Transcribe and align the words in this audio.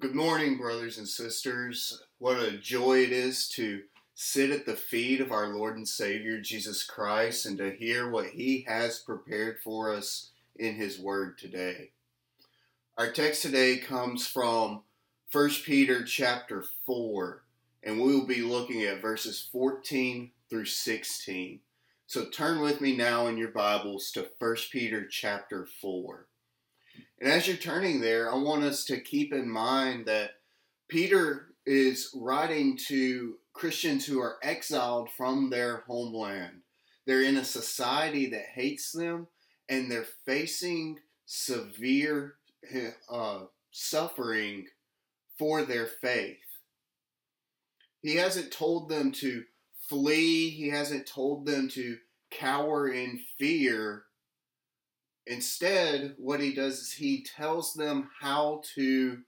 Good 0.00 0.14
morning, 0.14 0.58
brothers 0.58 0.98
and 0.98 1.08
sisters. 1.08 2.02
What 2.18 2.38
a 2.38 2.58
joy 2.58 3.04
it 3.04 3.12
is 3.12 3.48
to 3.50 3.82
sit 4.14 4.50
at 4.50 4.66
the 4.66 4.74
feet 4.74 5.20
of 5.20 5.30
our 5.30 5.48
Lord 5.48 5.76
and 5.76 5.88
Savior 5.88 6.40
Jesus 6.40 6.84
Christ 6.84 7.46
and 7.46 7.56
to 7.58 7.70
hear 7.70 8.10
what 8.10 8.26
He 8.26 8.66
has 8.68 8.98
prepared 8.98 9.60
for 9.62 9.94
us 9.94 10.30
in 10.56 10.74
His 10.74 10.98
Word 10.98 11.38
today. 11.38 11.92
Our 12.98 13.12
text 13.12 13.42
today 13.42 13.78
comes 13.78 14.26
from 14.26 14.82
1 15.30 15.50
Peter 15.64 16.02
chapter 16.02 16.64
4, 16.84 17.44
and 17.84 18.00
we 18.00 18.14
will 18.14 18.26
be 18.26 18.42
looking 18.42 18.82
at 18.82 19.00
verses 19.00 19.48
14 19.52 20.32
through 20.50 20.66
16. 20.66 21.60
So 22.06 22.26
turn 22.26 22.60
with 22.60 22.80
me 22.80 22.96
now 22.96 23.28
in 23.28 23.38
your 23.38 23.52
Bibles 23.52 24.10
to 24.10 24.26
1 24.38 24.56
Peter 24.70 25.06
chapter 25.06 25.66
4. 25.80 26.26
And 27.20 27.30
as 27.30 27.46
you're 27.46 27.56
turning 27.56 28.00
there, 28.00 28.32
I 28.32 28.36
want 28.36 28.64
us 28.64 28.84
to 28.86 29.00
keep 29.00 29.32
in 29.32 29.48
mind 29.48 30.06
that 30.06 30.32
Peter 30.88 31.54
is 31.66 32.10
writing 32.14 32.76
to 32.88 33.36
Christians 33.52 34.04
who 34.04 34.20
are 34.20 34.38
exiled 34.42 35.08
from 35.10 35.48
their 35.48 35.84
homeland. 35.86 36.62
They're 37.06 37.22
in 37.22 37.36
a 37.36 37.44
society 37.44 38.26
that 38.30 38.46
hates 38.54 38.92
them 38.92 39.28
and 39.68 39.90
they're 39.90 40.06
facing 40.26 40.98
severe 41.26 42.34
uh, 43.08 43.40
suffering 43.70 44.66
for 45.38 45.62
their 45.62 45.86
faith. 45.86 46.38
He 48.02 48.16
hasn't 48.16 48.52
told 48.52 48.88
them 48.88 49.12
to 49.12 49.44
flee, 49.88 50.50
he 50.50 50.68
hasn't 50.68 51.06
told 51.06 51.46
them 51.46 51.68
to 51.70 51.96
cower 52.30 52.88
in 52.88 53.20
fear 53.38 54.04
Instead, 55.26 56.14
what 56.18 56.40
he 56.40 56.52
does 56.52 56.80
is 56.80 56.92
he 56.92 57.22
tells 57.22 57.74
them 57.74 58.10
how 58.20 58.60
to 58.74 59.18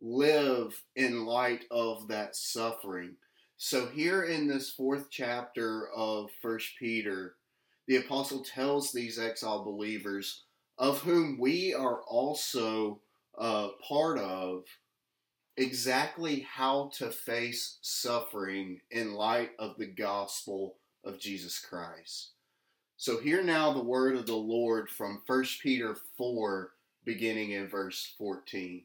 live 0.00 0.82
in 0.94 1.26
light 1.26 1.64
of 1.70 2.08
that 2.08 2.34
suffering. 2.36 3.16
So, 3.58 3.86
here 3.86 4.22
in 4.22 4.46
this 4.46 4.70
fourth 4.70 5.08
chapter 5.10 5.88
of 5.94 6.30
First 6.42 6.72
Peter, 6.78 7.36
the 7.86 7.96
apostle 7.96 8.42
tells 8.42 8.92
these 8.92 9.18
exiled 9.18 9.64
believers, 9.64 10.44
of 10.78 11.00
whom 11.00 11.38
we 11.38 11.72
are 11.72 12.02
also 12.02 13.00
uh, 13.38 13.68
part 13.86 14.18
of, 14.18 14.64
exactly 15.56 16.40
how 16.40 16.90
to 16.94 17.10
face 17.10 17.78
suffering 17.80 18.80
in 18.90 19.14
light 19.14 19.50
of 19.58 19.76
the 19.78 19.86
gospel 19.86 20.76
of 21.04 21.18
Jesus 21.18 21.58
Christ. 21.58 22.32
So 22.98 23.20
hear 23.20 23.42
now 23.42 23.72
the 23.72 23.82
word 23.82 24.16
of 24.16 24.24
the 24.24 24.34
Lord 24.34 24.88
from 24.88 25.20
1 25.26 25.44
Peter 25.62 25.94
4, 26.16 26.70
beginning 27.04 27.50
in 27.50 27.68
verse 27.68 28.14
14. 28.16 28.82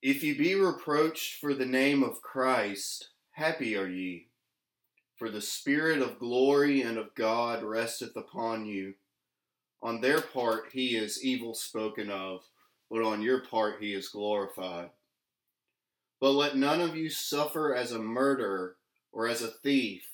If 0.00 0.22
you 0.22 0.38
be 0.38 0.54
reproached 0.54 1.40
for 1.40 1.54
the 1.54 1.66
name 1.66 2.04
of 2.04 2.22
Christ, 2.22 3.08
happy 3.32 3.76
are 3.76 3.88
ye, 3.88 4.28
for 5.16 5.28
the 5.28 5.40
Spirit 5.40 6.00
of 6.00 6.20
glory 6.20 6.82
and 6.82 6.98
of 6.98 7.16
God 7.16 7.64
resteth 7.64 8.16
upon 8.16 8.64
you. 8.64 8.94
On 9.82 10.00
their 10.00 10.20
part 10.20 10.66
he 10.70 10.96
is 10.96 11.24
evil 11.24 11.54
spoken 11.54 12.10
of, 12.10 12.44
but 12.88 13.02
on 13.02 13.22
your 13.22 13.40
part 13.40 13.82
he 13.82 13.92
is 13.92 14.08
glorified. 14.08 14.90
But 16.20 16.30
let 16.30 16.56
none 16.56 16.80
of 16.80 16.94
you 16.94 17.10
suffer 17.10 17.74
as 17.74 17.90
a 17.90 17.98
murderer, 17.98 18.76
or 19.10 19.26
as 19.26 19.42
a 19.42 19.48
thief, 19.48 20.08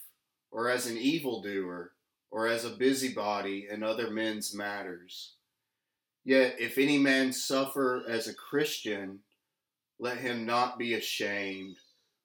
or 0.53 0.70
as 0.70 0.86
an 0.86 0.98
evildoer, 0.98 1.92
or 2.31 2.47
as 2.47 2.64
a 2.64 2.70
busybody 2.70 3.67
in 3.70 3.83
other 3.83 4.11
men's 4.11 4.55
matters. 4.55 5.33
Yet 6.25 6.56
if 6.61 6.78
any 6.78 6.98
man 6.98 7.33
suffer 7.33 8.05
as 8.08 8.28
a 8.28 8.34
Christian, 8.34 9.19
let 9.98 10.19
him 10.19 10.47
not 10.47 10.78
be 10.78 10.95
ashamed, 10.95 11.77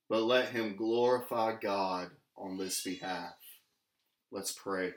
but 0.09 0.23
let 0.23 0.50
him 0.50 0.75
glorify 0.75 1.55
God 1.59 2.09
on 2.37 2.58
this 2.58 2.83
behalf. 2.83 3.33
Let's 4.32 4.52
pray. 4.52 4.93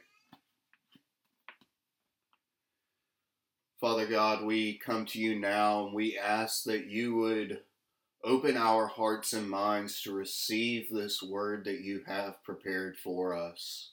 Father 3.81 4.07
God, 4.07 4.45
we 4.45 4.79
come 4.79 5.07
to 5.07 5.19
you 5.19 5.39
now 5.39 5.87
and 5.87 5.95
we 5.95 6.19
ask 6.19 6.65
that 6.65 6.87
you 6.87 7.15
would 7.15 7.61
Open 8.23 8.57
our 8.57 8.87
hearts 8.87 9.33
and 9.33 9.49
minds 9.49 10.03
to 10.03 10.13
receive 10.13 10.91
this 10.91 11.23
word 11.23 11.65
that 11.65 11.81
you 11.81 12.03
have 12.07 12.43
prepared 12.45 12.99
for 12.99 13.35
us. 13.35 13.93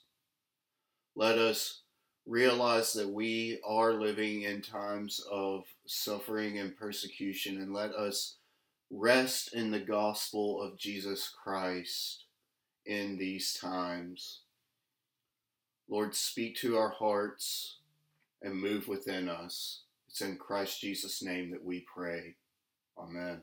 Let 1.16 1.38
us 1.38 1.80
realize 2.26 2.92
that 2.92 3.08
we 3.08 3.58
are 3.66 3.94
living 3.94 4.42
in 4.42 4.60
times 4.60 5.24
of 5.32 5.64
suffering 5.86 6.58
and 6.58 6.76
persecution, 6.76 7.60
and 7.62 7.72
let 7.72 7.92
us 7.94 8.36
rest 8.90 9.54
in 9.54 9.70
the 9.70 9.80
gospel 9.80 10.60
of 10.62 10.78
Jesus 10.78 11.32
Christ 11.42 12.24
in 12.84 13.16
these 13.16 13.54
times. 13.54 14.40
Lord, 15.88 16.14
speak 16.14 16.56
to 16.56 16.76
our 16.76 16.90
hearts 16.90 17.78
and 18.42 18.54
move 18.54 18.88
within 18.88 19.30
us. 19.30 19.84
It's 20.10 20.20
in 20.20 20.36
Christ 20.36 20.82
Jesus' 20.82 21.22
name 21.22 21.50
that 21.52 21.64
we 21.64 21.86
pray. 21.92 22.34
Amen. 22.98 23.40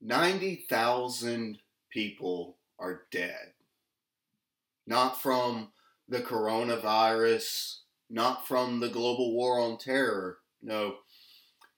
90,000 0.00 1.58
people 1.90 2.56
are 2.78 3.02
dead. 3.10 3.52
Not 4.86 5.20
from 5.20 5.72
the 6.08 6.20
coronavirus, 6.20 7.78
not 8.08 8.46
from 8.46 8.80
the 8.80 8.88
global 8.88 9.34
war 9.34 9.60
on 9.60 9.78
terror. 9.78 10.38
No. 10.62 10.96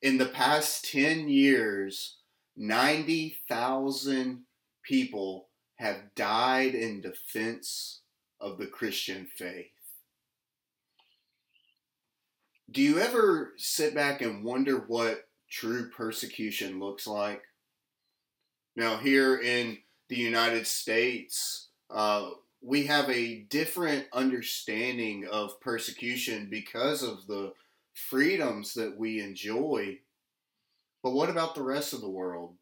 In 0.00 0.18
the 0.18 0.26
past 0.26 0.90
10 0.90 1.28
years, 1.28 2.16
90,000 2.56 4.44
people 4.82 5.48
have 5.76 6.14
died 6.14 6.74
in 6.74 7.00
defense 7.00 8.00
of 8.40 8.58
the 8.58 8.66
Christian 8.66 9.26
faith. 9.36 9.66
Do 12.70 12.80
you 12.80 12.98
ever 12.98 13.52
sit 13.56 13.94
back 13.94 14.22
and 14.22 14.44
wonder 14.44 14.78
what 14.78 15.28
true 15.50 15.90
persecution 15.90 16.80
looks 16.80 17.06
like? 17.06 17.42
Now, 18.74 18.96
here 18.96 19.36
in 19.38 19.78
the 20.08 20.16
United 20.16 20.66
States, 20.66 21.68
uh, 21.90 22.30
we 22.62 22.86
have 22.86 23.10
a 23.10 23.40
different 23.50 24.06
understanding 24.12 25.26
of 25.30 25.60
persecution 25.60 26.48
because 26.50 27.02
of 27.02 27.26
the 27.26 27.52
freedoms 27.92 28.74
that 28.74 28.96
we 28.96 29.20
enjoy. 29.20 29.98
But 31.02 31.12
what 31.12 31.28
about 31.28 31.54
the 31.54 31.62
rest 31.62 31.92
of 31.92 32.00
the 32.00 32.08
world? 32.08 32.54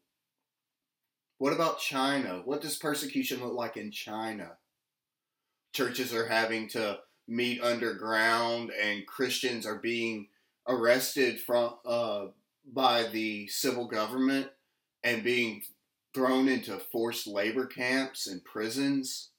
What 1.37 1.53
about 1.53 1.79
China? 1.79 2.41
What 2.43 2.61
does 2.61 2.75
persecution 2.75 3.41
look 3.41 3.53
like 3.53 3.77
in 3.77 3.91
China? 3.91 4.53
Churches 5.73 6.13
are 6.13 6.27
having 6.27 6.67
to 6.69 6.99
meet 7.27 7.61
underground, 7.61 8.71
and 8.71 9.07
Christians 9.07 9.65
are 9.65 9.77
being 9.77 10.27
arrested 10.67 11.39
from 11.39 11.75
uh, 11.85 12.25
by 12.71 13.03
the 13.07 13.47
civil 13.47 13.87
government 13.87 14.49
and 15.03 15.23
being 15.23 15.63
thrown 16.13 16.47
into 16.47 16.77
forced 16.77 17.27
labor 17.27 17.65
camps 17.65 18.27
and 18.27 18.43
prisons? 18.43 19.29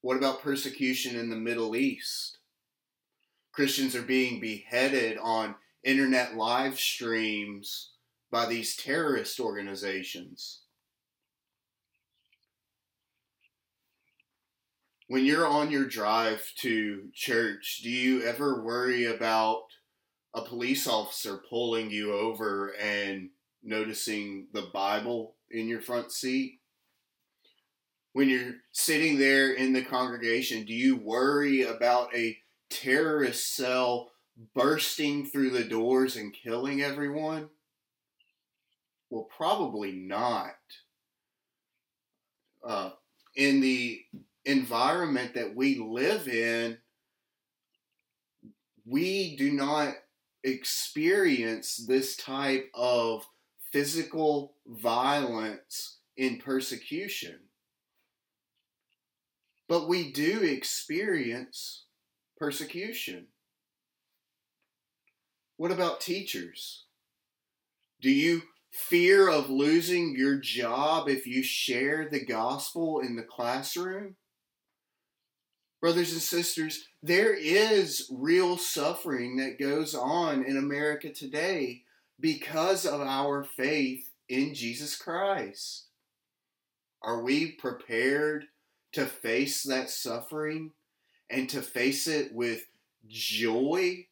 What 0.00 0.16
about 0.16 0.42
persecution 0.42 1.18
in 1.18 1.28
the 1.28 1.36
Middle 1.36 1.76
East? 1.76 2.38
Christians 3.52 3.94
are 3.94 4.02
being 4.02 4.40
beheaded 4.40 5.18
on 5.18 5.56
internet 5.84 6.36
live 6.36 6.78
streams 6.78 7.90
by 8.30 8.46
these 8.46 8.76
terrorist 8.76 9.40
organizations. 9.40 10.60
When 15.08 15.24
you're 15.24 15.46
on 15.46 15.72
your 15.72 15.86
drive 15.86 16.52
to 16.58 17.08
church, 17.12 17.80
do 17.82 17.90
you 17.90 18.22
ever 18.22 18.62
worry 18.62 19.06
about 19.06 19.64
a 20.34 20.42
police 20.42 20.86
officer 20.86 21.42
pulling 21.50 21.90
you 21.90 22.14
over 22.14 22.76
and 22.80 23.30
noticing 23.62 24.46
the 24.52 24.70
Bible 24.72 25.34
in 25.50 25.68
your 25.68 25.80
front 25.80 26.12
seat? 26.12 26.60
When 28.12 28.28
you're 28.28 28.54
sitting 28.72 29.18
there 29.18 29.52
in 29.52 29.72
the 29.72 29.82
congregation, 29.82 30.64
do 30.64 30.72
you 30.72 30.96
worry 30.96 31.62
about 31.62 32.14
a 32.14 32.36
terrorist 32.68 33.54
cell 33.54 34.10
bursting 34.54 35.26
through 35.26 35.50
the 35.50 35.64
doors 35.64 36.16
and 36.16 36.32
killing 36.32 36.82
everyone? 36.82 37.48
Well, 39.10 39.28
probably 39.36 39.92
not. 39.92 40.54
Uh, 42.66 42.90
in 43.36 43.60
the 43.60 44.00
environment 44.44 45.34
that 45.34 45.54
we 45.54 45.78
live 45.78 46.28
in, 46.28 46.78
we 48.84 49.36
do 49.36 49.52
not 49.52 49.94
experience 50.42 51.76
this 51.76 52.16
type 52.16 52.70
of 52.74 53.26
physical 53.72 54.54
violence 54.66 55.98
in 56.16 56.38
persecution. 56.38 57.38
But 59.68 59.88
we 59.88 60.12
do 60.12 60.42
experience 60.42 61.84
persecution. 62.36 63.28
What 65.56 65.70
about 65.70 66.00
teachers? 66.00 66.86
Do 68.00 68.10
you 68.10 68.42
fear 68.70 69.28
of 69.28 69.50
losing 69.50 70.14
your 70.16 70.36
job 70.36 71.08
if 71.08 71.26
you 71.26 71.42
share 71.42 72.08
the 72.10 72.24
gospel 72.24 73.00
in 73.00 73.14
the 73.14 73.22
classroom? 73.22 74.16
Brothers 75.80 76.12
and 76.12 76.20
sisters, 76.20 76.84
there 77.02 77.32
is 77.32 78.10
real 78.10 78.56
suffering 78.56 79.36
that 79.36 79.58
goes 79.58 79.94
on 79.94 80.44
in 80.44 80.56
America 80.56 81.10
today 81.10 81.84
because 82.20 82.84
of 82.84 83.00
our 83.00 83.42
faith 83.42 84.10
in 84.28 84.54
Jesus 84.54 84.96
Christ. 84.96 85.86
Are 87.02 87.22
we 87.22 87.52
prepared 87.52 88.44
to 88.92 89.06
face 89.06 89.62
that 89.64 89.90
suffering 89.90 90.72
and 91.30 91.48
to 91.50 91.62
face 91.62 92.06
it 92.06 92.34
with 92.34 92.66
joy? 93.08 94.06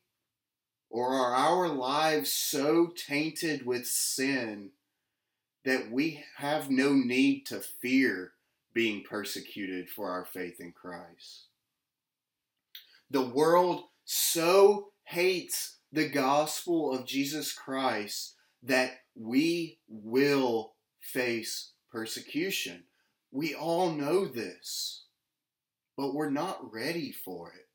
Or 0.91 1.13
are 1.13 1.35
our 1.35 1.69
lives 1.69 2.33
so 2.33 2.93
tainted 2.97 3.67
with 3.67 3.87
sin 3.87 4.71
that 5.65 5.91
we 5.91 6.25
have 6.37 6.71
no 6.71 6.95
need 6.95 7.45
to 7.47 7.61
fear 7.61 8.33
being 8.73 9.03
persecuted 9.03 9.91
for 9.91 10.11
our 10.11 10.25
faith 10.25 10.61
in 10.61 10.73
Christ? 10.73 11.49
The 13.11 13.27
world 13.27 13.85
so 14.05 14.89
hates 15.05 15.78
the 15.93 16.09
gospel 16.09 16.93
of 16.93 17.07
Jesus 17.07 17.53
Christ 17.53 18.35
that 18.63 19.01
we 19.15 19.79
will 19.89 20.75
face 21.01 21.73
persecution. 21.91 22.85
We 23.31 23.55
all 23.55 23.91
know 23.91 24.27
this, 24.27 25.05
but 25.97 26.15
we're 26.15 26.31
not 26.31 26.73
ready 26.73 27.13
for 27.13 27.53
it. 27.53 27.67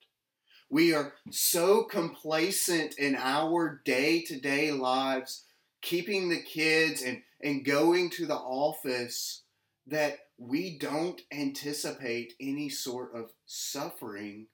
We 0.69 0.93
are 0.93 1.13
so 1.29 1.83
complacent 1.83 2.97
in 2.97 3.15
our 3.15 3.81
day 3.85 4.23
to 4.23 4.39
day 4.39 4.71
lives, 4.71 5.43
keeping 5.81 6.29
the 6.29 6.41
kids 6.41 7.01
and, 7.01 7.21
and 7.43 7.65
going 7.65 8.09
to 8.11 8.25
the 8.25 8.35
office, 8.35 9.43
that 9.85 10.17
we 10.37 10.77
don't 10.77 11.21
anticipate 11.31 12.33
any 12.39 12.69
sort 12.69 13.13
of 13.13 13.31
suffering 13.45 14.47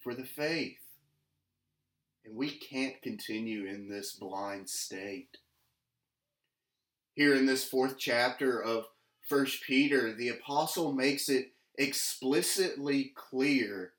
for 0.00 0.14
the 0.14 0.24
faith. 0.24 0.78
And 2.26 2.36
we 2.36 2.50
can't 2.50 3.00
continue 3.02 3.66
in 3.66 3.88
this 3.88 4.12
blind 4.12 4.68
state. 4.68 5.38
Here 7.14 7.34
in 7.34 7.46
this 7.46 7.64
fourth 7.64 7.96
chapter 7.98 8.60
of 8.60 8.86
First 9.28 9.62
Peter, 9.62 10.12
the 10.12 10.28
apostle 10.28 10.92
makes 10.92 11.28
it 11.28 11.52
explicitly 11.78 13.12
clear 13.14 13.92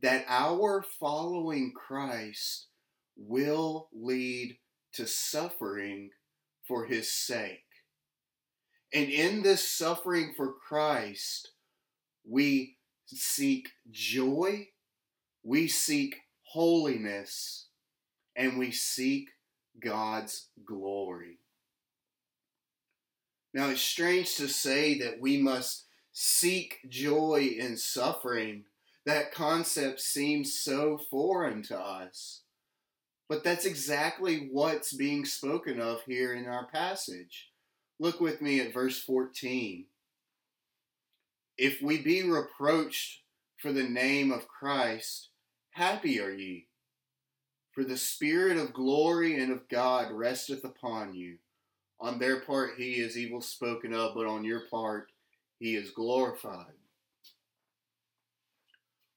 that 0.00 0.24
our 0.28 0.82
following 0.82 1.72
Christ 1.72 2.66
will 3.16 3.88
lead 3.92 4.58
to 4.94 5.06
suffering 5.06 6.10
for 6.66 6.86
his 6.86 7.12
sake. 7.12 7.64
And 8.92 9.10
in 9.10 9.42
this 9.42 9.68
suffering 9.68 10.34
for 10.36 10.52
Christ, 10.52 11.50
we 12.28 12.76
seek 13.06 13.68
joy, 13.90 14.68
we 15.42 15.68
seek 15.68 16.16
holiness, 16.42 17.66
and 18.36 18.58
we 18.58 18.70
seek 18.70 19.30
God's 19.80 20.48
glory. 20.64 21.38
Now, 23.52 23.68
it's 23.68 23.80
strange 23.80 24.34
to 24.36 24.48
say 24.48 24.98
that 24.98 25.20
we 25.20 25.38
must 25.38 25.84
seek 26.12 26.78
joy 26.88 27.54
in 27.58 27.76
suffering. 27.76 28.64
That 29.06 29.32
concept 29.32 30.00
seems 30.00 30.58
so 30.58 30.98
foreign 31.10 31.62
to 31.64 31.78
us. 31.78 32.42
But 33.28 33.44
that's 33.44 33.64
exactly 33.64 34.48
what's 34.50 34.92
being 34.92 35.24
spoken 35.24 35.80
of 35.80 36.02
here 36.06 36.34
in 36.34 36.46
our 36.46 36.66
passage. 36.66 37.50
Look 38.00 38.20
with 38.20 38.42
me 38.42 38.60
at 38.60 38.74
verse 38.74 39.00
14. 39.00 39.86
If 41.56 41.80
we 41.80 41.98
be 41.98 42.22
reproached 42.22 43.20
for 43.58 43.72
the 43.72 43.88
name 43.88 44.32
of 44.32 44.48
Christ, 44.48 45.28
happy 45.70 46.20
are 46.20 46.32
ye, 46.32 46.66
for 47.74 47.84
the 47.84 47.96
Spirit 47.96 48.56
of 48.56 48.72
glory 48.72 49.40
and 49.40 49.52
of 49.52 49.68
God 49.68 50.12
resteth 50.12 50.64
upon 50.64 51.14
you. 51.14 51.38
On 52.00 52.18
their 52.18 52.40
part, 52.40 52.74
he 52.76 52.94
is 52.94 53.18
evil 53.18 53.40
spoken 53.40 53.92
of, 53.92 54.14
but 54.14 54.26
on 54.26 54.44
your 54.44 54.62
part, 54.70 55.08
he 55.58 55.74
is 55.74 55.90
glorified. 55.90 56.74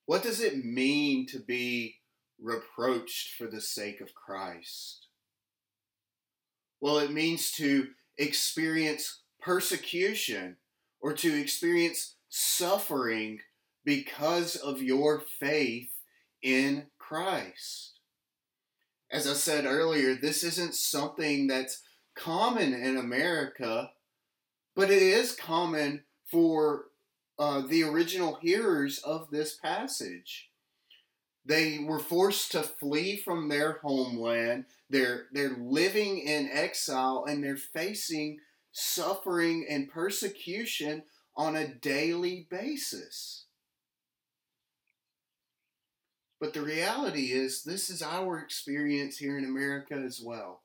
What 0.05 0.23
does 0.23 0.41
it 0.41 0.63
mean 0.63 1.27
to 1.27 1.39
be 1.39 1.97
reproached 2.41 3.35
for 3.35 3.47
the 3.47 3.61
sake 3.61 4.01
of 4.01 4.15
Christ? 4.15 5.07
Well, 6.79 6.99
it 6.99 7.11
means 7.11 7.51
to 7.53 7.89
experience 8.17 9.21
persecution 9.41 10.55
or 11.01 11.13
to 11.13 11.39
experience 11.39 12.15
suffering 12.29 13.39
because 13.83 14.55
of 14.55 14.81
your 14.81 15.21
faith 15.39 15.89
in 16.41 16.87
Christ. 16.97 17.96
As 19.09 19.27
I 19.27 19.33
said 19.33 19.65
earlier, 19.65 20.15
this 20.15 20.43
isn't 20.43 20.75
something 20.75 21.47
that's 21.47 21.81
common 22.15 22.73
in 22.73 22.97
America, 22.97 23.91
but 24.75 24.91
it 24.91 25.01
is 25.01 25.35
common 25.35 26.03
for 26.25 26.85
uh, 27.39 27.61
the 27.61 27.83
original 27.83 28.35
hearers 28.41 28.99
of 28.99 29.29
this 29.29 29.55
passage. 29.55 30.49
They 31.45 31.79
were 31.79 31.99
forced 31.99 32.51
to 32.51 32.63
flee 32.63 33.17
from 33.17 33.47
their 33.47 33.79
homeland. 33.81 34.65
They're, 34.89 35.27
they're 35.31 35.55
living 35.57 36.19
in 36.19 36.49
exile 36.51 37.25
and 37.27 37.41
they're 37.41 37.55
facing 37.55 38.39
suffering 38.73 39.65
and 39.69 39.89
persecution 39.89 41.03
on 41.37 41.55
a 41.55 41.67
daily 41.67 42.47
basis. 42.49 43.46
But 46.39 46.53
the 46.53 46.61
reality 46.61 47.31
is, 47.31 47.63
this 47.63 47.89
is 47.89 48.01
our 48.01 48.39
experience 48.39 49.17
here 49.17 49.37
in 49.37 49.45
America 49.45 49.95
as 49.95 50.21
well. 50.23 50.61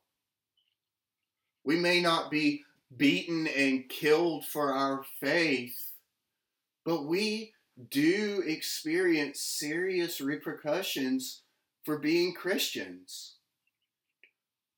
We 1.64 1.76
may 1.76 2.00
not 2.00 2.30
be 2.30 2.64
beaten 2.94 3.46
and 3.46 3.88
killed 3.88 4.44
for 4.44 4.72
our 4.72 5.04
faith, 5.20 5.92
but 6.84 7.06
we 7.06 7.52
do 7.90 8.42
experience 8.46 9.40
serious 9.40 10.20
repercussions 10.20 11.42
for 11.84 11.98
being 11.98 12.34
Christians. 12.34 13.36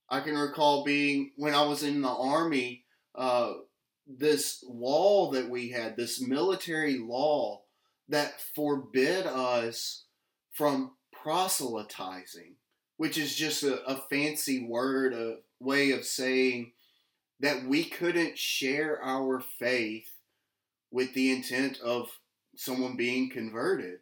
I 0.08 0.20
can 0.20 0.36
recall 0.36 0.84
being, 0.84 1.32
when 1.36 1.54
I 1.54 1.62
was 1.62 1.82
in 1.82 2.02
the 2.02 2.08
Army, 2.08 2.84
uh, 3.14 3.54
this 4.06 4.62
law 4.68 5.30
that 5.32 5.48
we 5.48 5.70
had, 5.70 5.96
this 5.96 6.20
military 6.20 6.98
law 6.98 7.62
that 8.08 8.40
forbid 8.54 9.26
us 9.26 10.03
from 10.54 10.92
proselytizing, 11.12 12.54
which 12.96 13.18
is 13.18 13.34
just 13.34 13.62
a, 13.62 13.84
a 13.84 14.02
fancy 14.08 14.66
word, 14.66 15.12
a 15.12 15.36
way 15.60 15.90
of 15.90 16.04
saying 16.04 16.72
that 17.40 17.64
we 17.66 17.84
couldn't 17.84 18.38
share 18.38 19.02
our 19.02 19.40
faith 19.40 20.08
with 20.90 21.12
the 21.14 21.32
intent 21.32 21.80
of 21.80 22.08
someone 22.56 22.96
being 22.96 23.28
converted. 23.28 23.98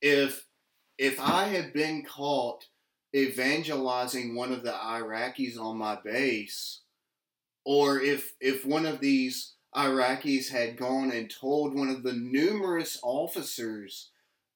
If 0.00 0.44
if 0.98 1.18
I 1.18 1.44
had 1.44 1.72
been 1.72 2.04
caught 2.04 2.66
evangelizing 3.16 4.34
one 4.34 4.52
of 4.52 4.62
the 4.62 4.72
Iraqis 4.72 5.58
on 5.58 5.78
my 5.78 5.98
base, 6.04 6.82
or 7.64 8.00
if 8.00 8.34
if 8.40 8.66
one 8.66 8.84
of 8.84 9.00
these 9.00 9.54
Iraqis 9.74 10.50
had 10.50 10.76
gone 10.76 11.10
and 11.10 11.30
told 11.30 11.74
one 11.74 11.88
of 11.88 12.02
the 12.02 12.12
numerous 12.12 12.98
officers 13.02 14.10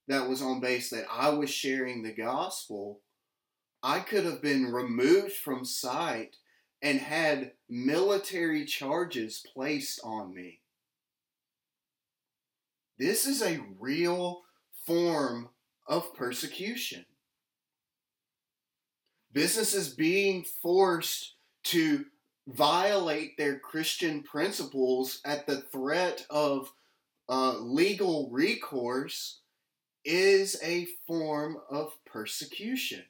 that 0.08 0.28
was 0.28 0.42
on 0.42 0.60
base 0.60 0.90
that 0.90 1.06
I 1.10 1.30
was 1.30 1.50
sharing 1.50 2.02
the 2.02 2.12
gospel, 2.12 3.00
I 3.82 4.00
could 4.00 4.24
have 4.24 4.42
been 4.42 4.72
removed 4.72 5.32
from 5.32 5.64
sight 5.64 6.36
and 6.82 7.00
had 7.00 7.52
military 7.68 8.64
charges 8.64 9.44
placed 9.54 10.00
on 10.04 10.34
me. 10.34 10.60
This 12.98 13.26
is 13.26 13.42
a 13.42 13.64
real 13.78 14.42
form 14.86 15.48
of 15.86 16.14
persecution. 16.14 17.04
Businesses 19.32 19.90
being 19.90 20.44
forced 20.62 21.34
to 21.64 22.06
violate 22.46 23.36
their 23.36 23.58
Christian 23.58 24.22
principles 24.22 25.20
at 25.24 25.46
the 25.46 25.56
threat 25.56 26.24
of 26.30 26.72
uh, 27.28 27.58
legal 27.58 28.28
recourse 28.30 29.40
is 30.04 30.60
a 30.62 30.86
form 31.06 31.58
of 31.68 31.92
persecution. 32.06 33.02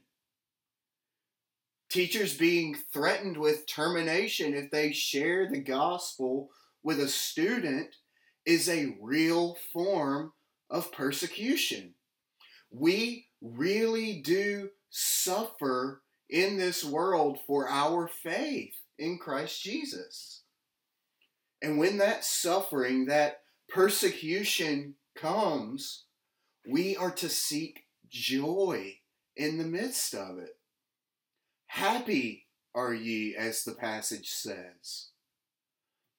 Teachers 1.90 2.36
being 2.36 2.76
threatened 2.92 3.36
with 3.36 3.66
termination 3.66 4.54
if 4.54 4.70
they 4.70 4.92
share 4.92 5.48
the 5.48 5.60
gospel 5.60 6.50
with 6.82 6.98
a 6.98 7.08
student 7.08 7.94
is 8.46 8.68
a 8.68 8.96
real 9.00 9.56
form 9.72 10.32
of 10.70 10.90
persecution. 10.92 11.94
We 12.70 13.26
really 13.40 14.22
do 14.22 14.70
suffer 14.90 16.02
in 16.30 16.56
this 16.56 16.82
world 16.84 17.38
for 17.46 17.68
our 17.68 18.08
faith 18.08 18.74
in 18.98 19.18
Christ 19.18 19.62
Jesus. 19.62 20.42
And 21.62 21.78
when 21.78 21.98
that 21.98 22.24
suffering, 22.24 23.06
that 23.06 23.40
persecution 23.68 24.94
comes, 25.16 26.04
we 26.68 26.96
are 26.96 27.12
to 27.12 27.28
seek 27.28 27.84
joy 28.08 28.94
in 29.36 29.58
the 29.58 29.64
midst 29.64 30.14
of 30.14 30.38
it. 30.38 30.56
Happy 31.66 32.46
are 32.74 32.94
ye, 32.94 33.34
as 33.36 33.64
the 33.64 33.72
passage 33.72 34.28
says. 34.28 35.08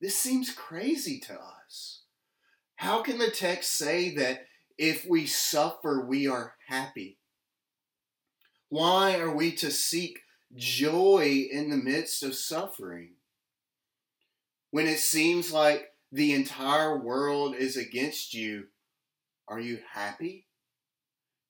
This 0.01 0.17
seems 0.17 0.51
crazy 0.51 1.19
to 1.21 1.33
us. 1.33 2.01
How 2.75 3.01
can 3.01 3.17
the 3.17 3.31
text 3.31 3.75
say 3.75 4.13
that 4.15 4.45
if 4.77 5.05
we 5.09 5.25
suffer, 5.25 6.05
we 6.07 6.27
are 6.27 6.53
happy? 6.67 7.17
Why 8.69 9.17
are 9.19 9.33
we 9.33 9.53
to 9.53 9.71
seek 9.71 10.19
joy 10.55 11.47
in 11.51 11.69
the 11.69 11.77
midst 11.77 12.23
of 12.23 12.35
suffering? 12.35 13.11
When 14.71 14.87
it 14.87 14.99
seems 14.99 15.51
like 15.51 15.89
the 16.11 16.33
entire 16.33 16.97
world 16.97 17.55
is 17.55 17.77
against 17.77 18.33
you, 18.33 18.65
are 19.47 19.59
you 19.59 19.79
happy? 19.93 20.47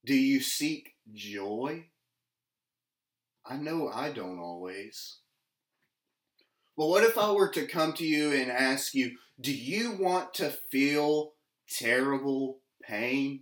Do 0.06 0.14
you 0.14 0.40
seek 0.40 0.96
joy? 1.14 1.86
I 3.46 3.58
know 3.58 3.90
I 3.90 4.12
don't 4.12 4.40
always. 4.40 5.18
Well, 6.76 6.90
what 6.90 7.04
if 7.04 7.18
I 7.18 7.32
were 7.32 7.50
to 7.50 7.66
come 7.66 7.94
to 7.94 8.06
you 8.06 8.32
and 8.32 8.52
ask 8.52 8.94
you, 8.94 9.18
do 9.42 9.54
you 9.54 9.94
want 9.94 10.34
to 10.36 10.50
feel 10.50 11.34
terrible 11.70 12.60
pain? 12.84 13.42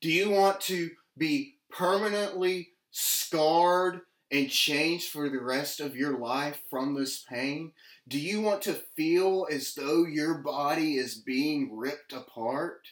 Do 0.00 0.10
you 0.10 0.30
want 0.30 0.60
to 0.62 0.90
be 1.16 1.58
permanently 1.70 2.73
scarred 2.96 4.02
and 4.30 4.48
changed 4.48 5.10
for 5.10 5.28
the 5.28 5.42
rest 5.42 5.80
of 5.80 5.96
your 5.96 6.16
life 6.16 6.62
from 6.70 6.94
this 6.94 7.24
pain? 7.28 7.72
Do 8.06 8.18
you 8.18 8.40
want 8.40 8.62
to 8.62 8.80
feel 8.96 9.48
as 9.50 9.74
though 9.74 10.06
your 10.06 10.38
body 10.38 10.96
is 10.96 11.16
being 11.16 11.76
ripped 11.76 12.12
apart? 12.12 12.86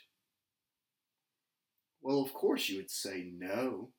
Well, 2.01 2.21
of 2.21 2.35
course 2.35 2.69
you 2.69 2.79
would 2.79 2.91
say 2.91 3.31
no. 3.33 3.91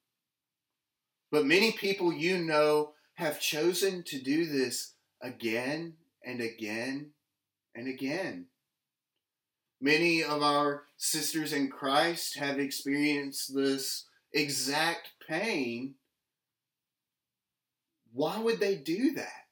But 1.32 1.46
many 1.46 1.72
people 1.72 2.12
you 2.12 2.38
know 2.38 2.92
have 3.16 3.40
chosen 3.40 4.04
to 4.08 4.22
do 4.22 4.46
this 4.46 4.96
again 5.22 5.94
and 6.26 6.42
again 6.42 7.12
and 7.74 7.88
again. 7.88 8.48
Many 9.80 10.22
of 10.22 10.44
our 10.44 10.84
sisters 10.98 11.54
in 11.54 11.70
Christ 11.70 12.38
have 12.38 12.60
experienced 12.60 13.56
this 13.56 14.06
exact 14.34 15.10
pain. 15.28 15.96
Why 18.12 18.40
would 18.40 18.60
they 18.60 18.76
do 18.76 19.14
that? 19.14 19.48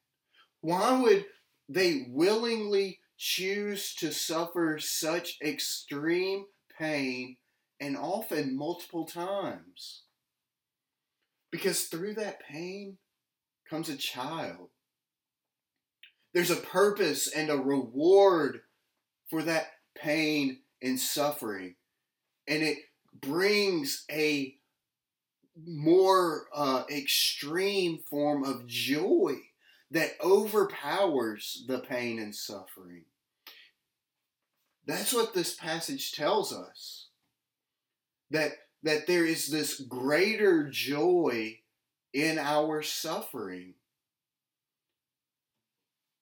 Why 0.61 1.00
would 1.00 1.25
they 1.67 2.05
willingly 2.09 3.00
choose 3.17 3.95
to 3.95 4.11
suffer 4.11 4.77
such 4.79 5.38
extreme 5.43 6.45
pain 6.77 7.38
and 7.79 7.97
often 7.97 8.57
multiple 8.57 9.05
times? 9.05 10.03
Because 11.51 11.85
through 11.85 12.15
that 12.15 12.41
pain 12.41 12.97
comes 13.69 13.89
a 13.89 13.97
child. 13.97 14.69
There's 16.33 16.51
a 16.51 16.55
purpose 16.55 17.27
and 17.27 17.50
a 17.50 17.57
reward 17.57 18.61
for 19.29 19.41
that 19.43 19.67
pain 19.95 20.59
and 20.81 21.00
suffering. 21.00 21.75
And 22.47 22.63
it 22.63 22.77
brings 23.19 24.05
a 24.09 24.55
more 25.65 26.48
uh, 26.53 26.84
extreme 26.89 28.00
form 28.10 28.44
of 28.44 28.68
joy 28.68 29.36
that 29.91 30.12
overpowers 30.24 31.63
the 31.68 31.80
pain 31.80 32.20
and 32.20 32.36
suffering. 32.36 33.03
That's 34.86 35.13
what 35.13 35.34
this 35.34 35.53
passage 35.53 36.12
tells 36.12 36.53
us. 36.53 37.08
That, 38.32 38.51
that 38.84 39.08
there 39.08 39.25
is 39.25 39.50
this 39.50 39.80
greater 39.80 40.70
joy 40.70 41.60
in 42.13 42.39
our 42.39 42.82
suffering. 42.82 43.74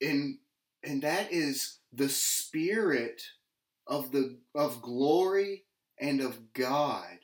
And, 0.02 0.40
and 0.84 1.02
that 1.04 1.32
is 1.32 1.78
the 1.94 2.10
spirit 2.10 3.22
of 3.88 4.12
the 4.12 4.38
of 4.54 4.82
glory 4.82 5.66
and 6.00 6.22
of 6.22 6.54
God 6.54 7.20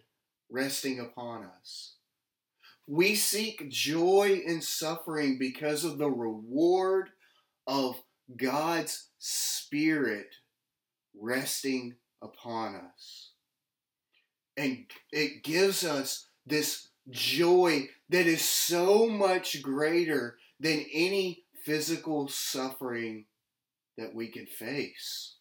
resting 0.50 1.00
upon 1.00 1.44
us. 1.62 1.95
We 2.88 3.16
seek 3.16 3.70
joy 3.70 4.42
in 4.46 4.62
suffering 4.62 5.38
because 5.40 5.84
of 5.84 5.98
the 5.98 6.10
reward 6.10 7.10
of 7.66 8.02
God's 8.38 9.10
Spirit 9.18 10.36
resting 11.20 11.96
upon 12.22 12.76
us. 12.76 13.32
And 14.58 14.86
it 15.12 15.44
gives 15.44 15.84
us 15.84 16.28
this 16.46 16.90
joy 17.10 17.90
that 18.10 18.28
is 18.28 18.42
so 18.42 19.08
much 19.08 19.62
greater 19.62 20.38
than 20.60 20.86
any 20.94 21.44
physical 21.64 22.28
suffering 22.28 23.26
that 23.98 24.14
we 24.14 24.28
can 24.28 24.46
face. 24.46 25.36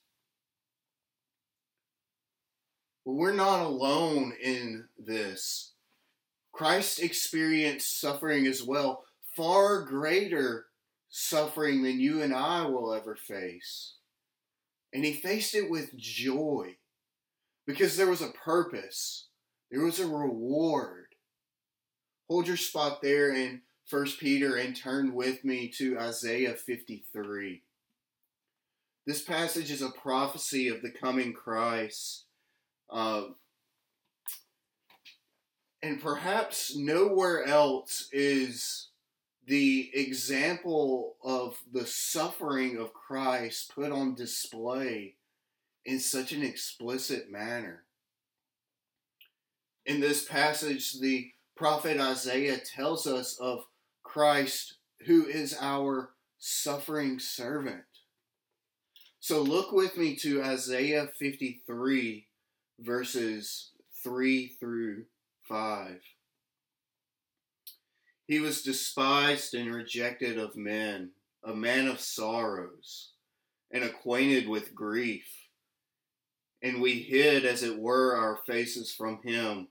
But 3.04 3.12
we're 3.12 3.34
not 3.34 3.60
alone 3.60 4.32
in 4.42 4.88
this. 4.98 5.73
Christ 6.54 7.00
experienced 7.00 8.00
suffering 8.00 8.46
as 8.46 8.62
well, 8.62 9.04
far 9.36 9.82
greater 9.82 10.66
suffering 11.08 11.82
than 11.82 11.98
you 11.98 12.22
and 12.22 12.32
I 12.32 12.64
will 12.66 12.94
ever 12.94 13.16
face. 13.16 13.96
And 14.92 15.04
he 15.04 15.14
faced 15.14 15.56
it 15.56 15.68
with 15.68 15.96
joy 15.96 16.76
because 17.66 17.96
there 17.96 18.08
was 18.08 18.22
a 18.22 18.30
purpose, 18.44 19.26
there 19.72 19.84
was 19.84 19.98
a 19.98 20.06
reward. 20.06 21.06
Hold 22.30 22.46
your 22.46 22.56
spot 22.56 23.02
there 23.02 23.34
in 23.34 23.62
1 23.90 24.06
Peter 24.20 24.54
and 24.54 24.76
turn 24.76 25.12
with 25.12 25.44
me 25.44 25.72
to 25.76 25.98
Isaiah 25.98 26.54
53. 26.54 27.62
This 29.08 29.22
passage 29.22 29.72
is 29.72 29.82
a 29.82 29.90
prophecy 29.90 30.68
of 30.68 30.82
the 30.82 30.92
coming 30.92 31.32
Christ. 31.32 32.26
Uh, 32.88 33.24
and 35.84 36.00
perhaps 36.00 36.74
nowhere 36.74 37.44
else 37.44 38.08
is 38.10 38.88
the 39.46 39.90
example 39.92 41.16
of 41.22 41.58
the 41.70 41.86
suffering 41.86 42.78
of 42.78 42.94
Christ 42.94 43.70
put 43.74 43.92
on 43.92 44.14
display 44.14 45.16
in 45.84 46.00
such 46.00 46.32
an 46.32 46.42
explicit 46.42 47.30
manner. 47.30 47.82
In 49.84 50.00
this 50.00 50.24
passage, 50.24 51.00
the 51.00 51.30
prophet 51.54 52.00
Isaiah 52.00 52.56
tells 52.56 53.06
us 53.06 53.38
of 53.38 53.66
Christ, 54.02 54.76
who 55.04 55.26
is 55.26 55.54
our 55.60 56.14
suffering 56.38 57.18
servant. 57.18 57.84
So 59.20 59.42
look 59.42 59.70
with 59.70 59.98
me 59.98 60.16
to 60.16 60.42
Isaiah 60.42 61.10
53, 61.18 62.26
verses 62.80 63.72
3 64.02 64.48
through 64.48 65.04
5. 65.48 66.00
He 68.26 68.40
was 68.40 68.62
despised 68.62 69.54
and 69.54 69.74
rejected 69.74 70.38
of 70.38 70.56
men, 70.56 71.10
a 71.44 71.54
man 71.54 71.86
of 71.88 72.00
sorrows, 72.00 73.12
and 73.70 73.84
acquainted 73.84 74.48
with 74.48 74.74
grief. 74.74 75.28
And 76.62 76.80
we 76.80 77.00
hid, 77.00 77.44
as 77.44 77.62
it 77.62 77.78
were, 77.78 78.16
our 78.16 78.38
faces 78.46 78.94
from 78.94 79.20
him. 79.22 79.68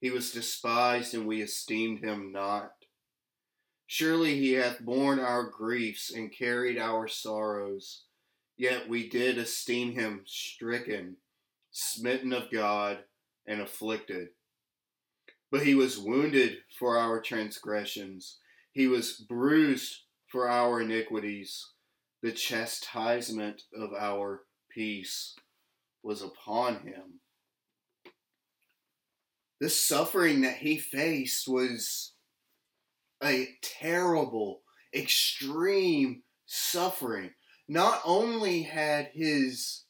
He 0.00 0.10
was 0.10 0.30
despised, 0.30 1.14
and 1.14 1.26
we 1.26 1.42
esteemed 1.42 2.04
him 2.04 2.30
not. 2.30 2.70
Surely 3.88 4.36
he 4.36 4.52
hath 4.52 4.80
borne 4.80 5.18
our 5.18 5.44
griefs 5.44 6.12
and 6.12 6.32
carried 6.32 6.78
our 6.78 7.08
sorrows. 7.08 8.04
Yet 8.56 8.88
we 8.88 9.08
did 9.08 9.38
esteem 9.38 9.92
him 9.92 10.22
stricken, 10.26 11.16
smitten 11.72 12.32
of 12.32 12.50
God, 12.50 12.98
and 13.46 13.60
afflicted. 13.60 14.28
But 15.50 15.62
he 15.62 15.74
was 15.74 15.98
wounded 15.98 16.58
for 16.78 16.98
our 16.98 17.20
transgressions, 17.20 18.38
he 18.72 18.86
was 18.88 19.12
bruised 19.14 20.02
for 20.26 20.48
our 20.48 20.80
iniquities. 20.80 21.64
The 22.22 22.32
chastisement 22.32 23.62
of 23.74 23.90
our 23.98 24.42
peace 24.70 25.34
was 26.02 26.22
upon 26.22 26.80
him. 26.80 27.20
The 29.60 29.70
suffering 29.70 30.42
that 30.42 30.56
he 30.56 30.76
faced 30.76 31.48
was 31.48 32.12
a 33.22 33.48
terrible, 33.62 34.62
extreme 34.94 36.22
suffering. 36.44 37.30
Not 37.68 38.00
only 38.04 38.62
had 38.62 39.10
his 39.14 39.84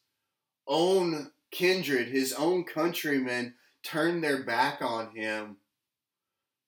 own 0.69 1.33
kindred, 1.51 2.09
his 2.09 2.33
own 2.33 2.65
countrymen, 2.65 3.55
turned 3.87 4.23
their 4.23 4.43
back 4.43 4.83
on 4.83 5.15
him, 5.15 5.59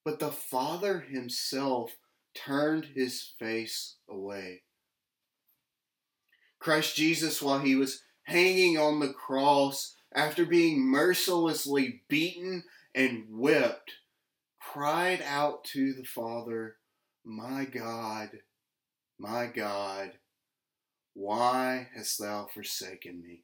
But 0.04 0.20
the 0.20 0.30
Father 0.30 1.00
himself 1.00 1.96
turned 2.34 2.86
his 2.94 3.32
face 3.38 3.96
away. 4.08 4.62
Christ 6.60 6.96
Jesus, 6.96 7.42
while 7.42 7.58
he 7.58 7.74
was 7.74 8.02
hanging 8.22 8.78
on 8.78 9.00
the 9.00 9.12
cross, 9.12 9.96
after 10.14 10.46
being 10.46 10.80
mercilessly 10.80 12.02
beaten 12.08 12.64
and 12.94 13.24
whipped, 13.28 13.92
cried 14.60 15.22
out 15.22 15.64
to 15.64 15.92
the 15.92 16.04
Father, 16.04 16.76
My 17.24 17.64
God, 17.64 18.30
my 19.18 19.46
God, 19.46 20.12
why 21.14 21.88
hast 21.94 22.18
thou 22.20 22.46
forsaken 22.52 23.22
me? 23.22 23.42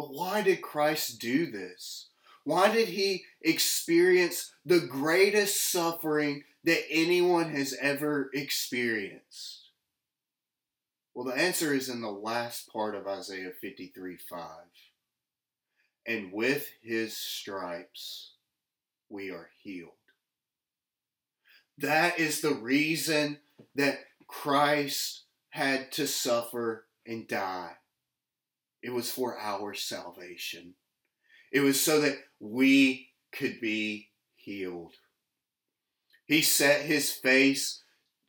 But 0.00 0.14
why 0.14 0.40
did 0.40 0.62
Christ 0.62 1.20
do 1.20 1.50
this? 1.50 2.08
Why 2.44 2.72
did 2.72 2.88
he 2.88 3.24
experience 3.42 4.50
the 4.64 4.80
greatest 4.80 5.70
suffering 5.70 6.44
that 6.64 6.90
anyone 6.90 7.50
has 7.50 7.76
ever 7.78 8.30
experienced? 8.32 9.68
Well, 11.12 11.26
the 11.26 11.38
answer 11.38 11.74
is 11.74 11.90
in 11.90 12.00
the 12.00 12.10
last 12.10 12.72
part 12.72 12.94
of 12.94 13.06
Isaiah 13.06 13.50
53 13.60 14.16
5. 14.16 14.40
And 16.06 16.32
with 16.32 16.66
his 16.80 17.14
stripes 17.14 18.36
we 19.10 19.30
are 19.30 19.50
healed. 19.62 19.90
That 21.76 22.18
is 22.18 22.40
the 22.40 22.54
reason 22.54 23.40
that 23.74 23.98
Christ 24.26 25.24
had 25.50 25.92
to 25.92 26.06
suffer 26.06 26.86
and 27.04 27.28
die. 27.28 27.72
It 28.82 28.92
was 28.92 29.10
for 29.10 29.38
our 29.38 29.74
salvation. 29.74 30.74
It 31.52 31.60
was 31.60 31.80
so 31.80 32.00
that 32.00 32.18
we 32.38 33.10
could 33.32 33.60
be 33.60 34.10
healed. 34.36 34.94
He 36.24 36.42
set 36.42 36.82
his 36.82 37.12
face 37.12 37.82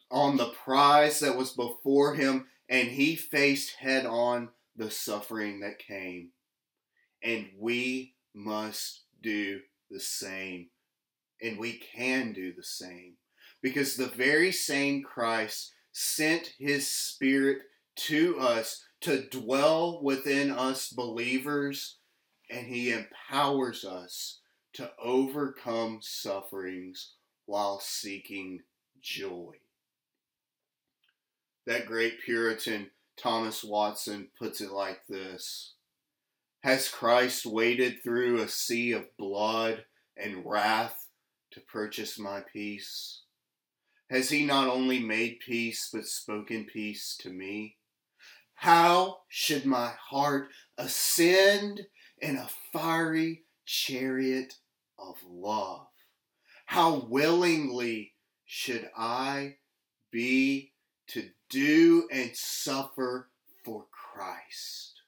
on 0.09 0.37
the 0.37 0.49
prize 0.63 1.19
that 1.19 1.37
was 1.37 1.51
before 1.51 2.15
him 2.15 2.47
and 2.67 2.87
he 2.87 3.15
faced 3.15 3.75
head 3.75 4.05
on 4.05 4.49
the 4.75 4.89
suffering 4.89 5.59
that 5.59 5.79
came. 5.79 6.29
And 7.23 7.49
we 7.57 8.15
must 8.33 9.03
do 9.21 9.59
the 9.89 9.99
same. 9.99 10.69
And 11.41 11.59
we 11.59 11.73
can 11.73 12.33
do 12.33 12.53
the 12.53 12.63
same. 12.63 13.15
Because 13.61 13.95
the 13.95 14.07
very 14.07 14.51
same 14.51 15.03
Christ 15.03 15.73
sent 15.91 16.53
his 16.57 16.87
Spirit 16.87 17.59
to 17.95 18.39
us 18.39 18.83
to 19.01 19.27
dwell 19.29 20.01
within 20.01 20.51
us 20.51 20.89
believers, 20.89 21.97
and 22.49 22.67
he 22.67 22.91
empowers 22.91 23.83
us 23.83 24.39
to 24.73 24.91
overcome 25.01 25.99
sufferings 26.01 27.13
while 27.45 27.79
seeking 27.79 28.61
joy. 29.01 29.53
That 31.65 31.87
great 31.87 32.21
Puritan 32.21 32.91
Thomas 33.17 33.63
Watson 33.63 34.29
puts 34.37 34.61
it 34.61 34.71
like 34.71 35.05
this 35.07 35.73
Has 36.63 36.87
Christ 36.87 37.45
waded 37.45 38.03
through 38.03 38.41
a 38.41 38.47
sea 38.47 38.93
of 38.93 39.17
blood 39.17 39.85
and 40.15 40.45
wrath 40.45 41.07
to 41.51 41.59
purchase 41.59 42.17
my 42.19 42.41
peace? 42.53 43.21
Has 44.09 44.29
he 44.29 44.45
not 44.45 44.67
only 44.67 44.99
made 44.99 45.39
peace, 45.39 45.89
but 45.91 46.05
spoken 46.05 46.65
peace 46.65 47.15
to 47.21 47.29
me? 47.29 47.77
How 48.61 49.21
should 49.27 49.65
my 49.65 49.91
heart 49.99 50.49
ascend 50.77 51.81
in 52.19 52.35
a 52.35 52.47
fiery 52.71 53.45
chariot 53.65 54.53
of 54.99 55.15
love? 55.27 55.87
How 56.67 57.07
willingly 57.09 58.13
should 58.45 58.87
I 58.95 59.55
be 60.11 60.73
to 61.07 61.31
do 61.49 62.07
and 62.11 62.29
suffer 62.35 63.31
for 63.65 63.87
Christ. 63.91 65.01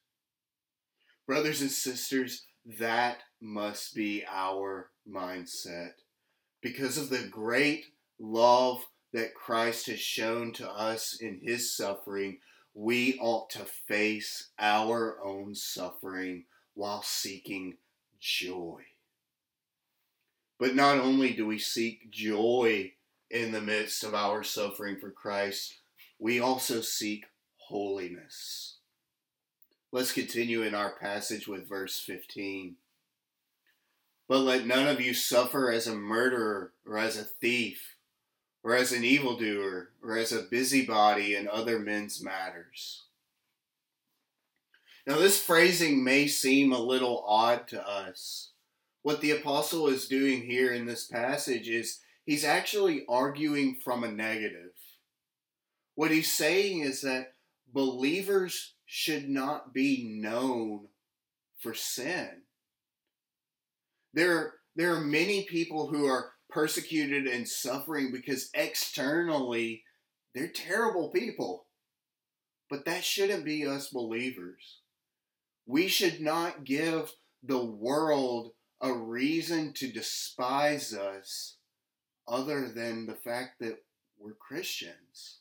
Brothers 1.28 1.62
and 1.62 1.70
sisters, 1.70 2.48
that 2.80 3.20
must 3.40 3.94
be 3.94 4.26
our 4.28 4.90
mindset. 5.08 5.92
Because 6.60 6.98
of 6.98 7.12
the 7.12 7.28
great 7.30 7.86
love 8.20 8.84
that 9.14 9.36
Christ 9.36 9.86
has 9.86 10.00
shown 10.00 10.54
to 10.54 10.68
us 10.68 11.20
in 11.22 11.40
his 11.44 11.78
suffering, 11.78 12.40
we 12.74 13.18
ought 13.20 13.50
to 13.52 13.66
face 13.66 14.50
our 14.58 15.24
own 15.24 15.56
suffering 15.56 16.46
while 16.74 17.04
seeking 17.04 17.78
joy. 18.20 18.82
But 20.60 20.76
not 20.76 20.98
only 20.98 21.34
do 21.34 21.46
we 21.46 21.60
seek 21.60 22.10
joy 22.10 22.94
in 23.30 23.52
the 23.52 23.62
midst 23.62 24.04
of 24.04 24.16
our 24.16 24.44
suffering 24.44 24.98
for 24.98 25.12
Christ, 25.12 25.76
we 26.20 26.40
also 26.40 26.82
seek 26.82 27.26
holiness. 27.58 28.78
Let's 29.92 30.12
continue 30.12 30.64
in 30.64 30.74
our 30.74 30.96
passage 30.96 31.48
with 31.48 31.70
verse 31.70 32.00
15. 32.00 32.76
But 34.28 34.40
let 34.40 34.66
none 34.66 34.88
of 34.88 35.02
you 35.02 35.14
suffer 35.14 35.70
as 35.70 35.86
a 35.86 35.96
murderer 35.96 36.72
or 36.88 36.98
as 36.98 37.18
a 37.18 37.24
thief 37.24 37.93
or 38.64 38.76
as 38.76 38.92
an 38.92 39.04
evildoer 39.04 39.90
or 40.02 40.18
as 40.18 40.32
a 40.32 40.44
busybody 40.44 41.36
in 41.36 41.48
other 41.48 41.80
men's 41.80 42.24
matters. 42.24 43.04
Now, 45.06 45.18
this 45.18 45.42
phrasing 45.42 46.04
may 46.04 46.28
seem 46.28 46.72
a 46.72 46.80
little 46.80 47.26
odd 47.28 47.68
to 47.70 47.86
us. 47.86 48.52
What 49.02 49.20
the 49.20 49.32
apostle 49.32 49.88
is 49.88 50.08
doing 50.08 50.44
here 50.44 50.72
in 50.72 50.86
this 50.86 51.06
passage 51.08 51.68
is 51.68 52.00
he's 52.26 52.46
actually 52.46 53.06
arguing 53.10 53.76
from 53.84 54.06
a 54.06 54.12
negative. 54.12 54.72
What 55.96 56.12
he's 56.12 56.32
saying 56.32 56.80
is 56.80 57.02
that 57.02 57.34
believers 57.74 58.76
should 58.86 59.28
not 59.28 59.74
be 59.74 60.20
known 60.22 60.88
for 61.60 61.74
sin. 61.74 62.30
There, 64.14 64.54
there 64.76 64.96
are 64.96 65.02
many 65.02 65.44
people 65.44 65.88
who 65.88 66.06
are 66.06 66.33
persecuted 66.54 67.26
and 67.26 67.48
suffering 67.48 68.12
because 68.12 68.50
externally 68.54 69.84
they're 70.36 70.48
terrible 70.48 71.10
people. 71.10 71.66
But 72.70 72.86
that 72.86 73.04
shouldn't 73.04 73.44
be 73.44 73.66
us 73.66 73.90
believers. 73.90 74.80
We 75.66 75.88
should 75.88 76.22
not 76.22 76.64
give 76.64 77.12
the 77.42 77.64
world 77.64 78.52
a 78.82 78.94
reason 78.94 79.74
to 79.74 79.92
despise 79.92 80.94
us 80.94 81.56
other 82.28 82.70
than 82.70 83.06
the 83.06 83.16
fact 83.16 83.60
that 83.60 83.84
we're 84.20 84.34
Christians. 84.34 85.40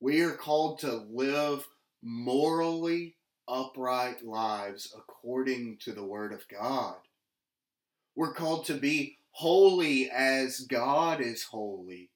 We 0.00 0.20
are 0.22 0.32
called 0.32 0.80
to 0.80 1.06
live 1.10 1.66
morally 2.02 3.16
upright 3.48 4.24
lives 4.24 4.94
according 4.96 5.78
to 5.78 5.92
the 5.92 6.04
Word 6.04 6.32
of 6.32 6.48
God. 6.48 6.96
We're 8.14 8.32
called 8.32 8.66
to 8.66 8.74
be 8.74 9.18
holy 9.32 10.10
as 10.10 10.60
God 10.60 11.20
is 11.20 11.44
holy. 11.44 12.10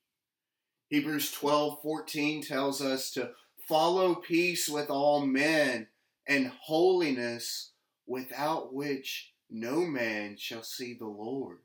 Hebrews 0.89 1.33
12 1.33 1.81
14 1.83 2.43
tells 2.43 2.81
us 2.81 3.11
to 3.13 3.31
follow 3.69 4.15
peace 4.15 4.69
with 4.69 4.91
all 4.91 5.25
men 5.27 5.89
and 6.29 6.53
holiness 6.63 7.73
without 8.07 8.73
which 8.73 9.33
no 9.51 9.81
man 9.81 10.37
shall 10.39 10.63
see 10.63 10.95
the 10.95 11.07
Lord. 11.07 11.59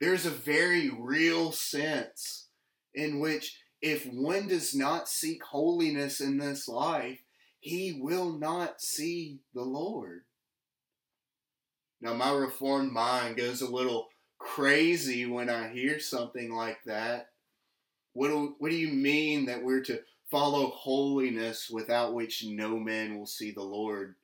There's 0.00 0.26
a 0.26 0.30
very 0.30 0.90
real 0.90 1.52
sense 1.52 2.48
in 2.94 3.20
which 3.20 3.58
if 3.80 4.06
one 4.06 4.48
does 4.48 4.74
not 4.74 5.08
seek 5.08 5.42
holiness 5.42 6.20
in 6.20 6.38
this 6.38 6.68
life, 6.68 7.20
he 7.60 7.98
will 8.00 8.32
not 8.32 8.80
see 8.80 9.40
the 9.54 9.62
Lord. 9.62 10.25
Now, 12.00 12.14
my 12.14 12.30
reformed 12.32 12.92
mind 12.92 13.36
goes 13.36 13.62
a 13.62 13.70
little 13.70 14.08
crazy 14.38 15.26
when 15.26 15.48
I 15.48 15.68
hear 15.68 15.98
something 15.98 16.52
like 16.52 16.78
that. 16.84 17.30
What 18.12 18.28
do, 18.28 18.54
what 18.58 18.70
do 18.70 18.76
you 18.76 18.92
mean 18.92 19.46
that 19.46 19.62
we're 19.62 19.82
to 19.84 20.00
follow 20.30 20.68
holiness 20.68 21.70
without 21.70 22.14
which 22.14 22.44
no 22.44 22.78
man 22.78 23.18
will 23.18 23.26
see 23.26 23.50
the 23.50 23.62
Lord? 23.62 24.14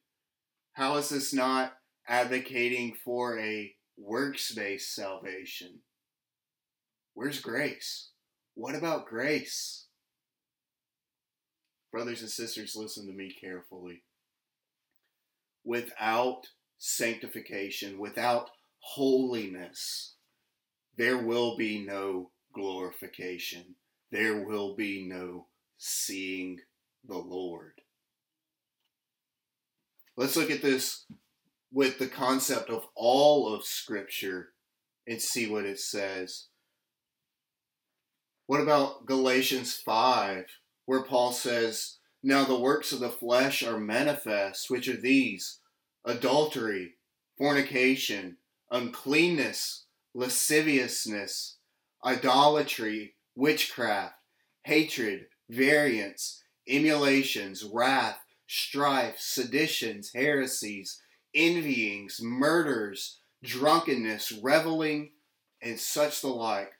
How 0.73 0.97
is 0.97 1.09
this 1.09 1.33
not 1.33 1.75
advocating 2.09 2.95
for 3.05 3.39
a 3.39 3.75
works 3.99 4.53
based 4.53 4.95
salvation? 4.95 5.81
Where's 7.15 7.41
grace? 7.41 8.11
What 8.55 8.75
about 8.75 9.07
grace? 9.07 9.87
Brothers 11.91 12.23
and 12.23 12.31
sisters, 12.31 12.75
listen 12.75 13.07
to 13.07 13.13
me 13.13 13.35
carefully. 13.39 14.03
Without 15.65 16.47
sanctification, 16.85 17.97
without 17.97 18.51
holiness, 18.81 20.17
there 20.97 21.17
will 21.17 21.57
be 21.57 21.79
no 21.79 22.33
glorification. 22.53 23.77
There 24.11 24.45
will 24.45 24.75
be 24.75 25.07
no 25.07 25.47
seeing 25.79 26.59
the 27.07 27.19
Lord. 27.19 27.75
Let's 30.17 30.37
look 30.37 30.51
at 30.51 30.61
this 30.61 31.05
with 31.73 32.01
the 32.01 32.09
concept 32.09 32.69
of 32.69 32.89
all 32.97 33.55
of 33.55 33.65
Scripture 33.65 34.49
and 35.07 35.23
see 35.23 35.49
what 35.49 35.65
it 35.65 35.79
says. 35.79 36.49
What 38.47 38.61
about 38.61 39.07
Galatians 39.07 39.77
5, 39.77 40.47
where 40.87 41.05
Paul 41.05 41.31
says, 41.31 41.99
Now 42.25 42.45
the 42.45 42.59
works 42.59 42.91
of 42.91 42.99
the 42.99 43.09
flesh 43.09 43.63
are 43.63 43.79
manifest, 43.79 44.69
which 44.69 44.89
are 44.89 45.01
these 45.01 45.61
adultery, 46.05 46.95
fornication, 47.39 48.37
uncleanness, 48.71 49.87
lasciviousness, 50.15 51.57
idolatry, 52.05 53.15
witchcraft, 53.35 54.15
hatred, 54.65 55.27
variance, 55.49 56.43
emulations, 56.69 57.65
wrath, 57.65 58.19
strife, 58.47 59.19
seditions, 59.19 60.13
heresies, 60.15 61.01
envyings, 61.35 62.21
murders, 62.21 63.19
drunkenness, 63.43 64.33
reveling, 64.43 65.11
and 65.63 65.79
such 65.79 66.21
the 66.21 66.29
like, 66.29 66.73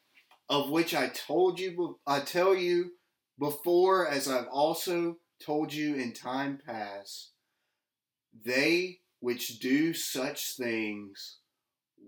of 0.49 0.71
which 0.71 0.95
I 0.95 1.09
told 1.09 1.59
you, 1.59 1.99
I 2.07 2.21
tell 2.21 2.55
you 2.55 2.93
before, 3.39 4.09
as 4.09 4.29
I've 4.29 4.49
also 4.49 5.17
told 5.45 5.73
you 5.73 5.95
in 5.95 6.13
time 6.13 6.59
past, 6.65 7.31
they 8.45 9.01
which 9.23 9.61
do 9.61 9.95
such 9.95 10.57
things 10.57 11.37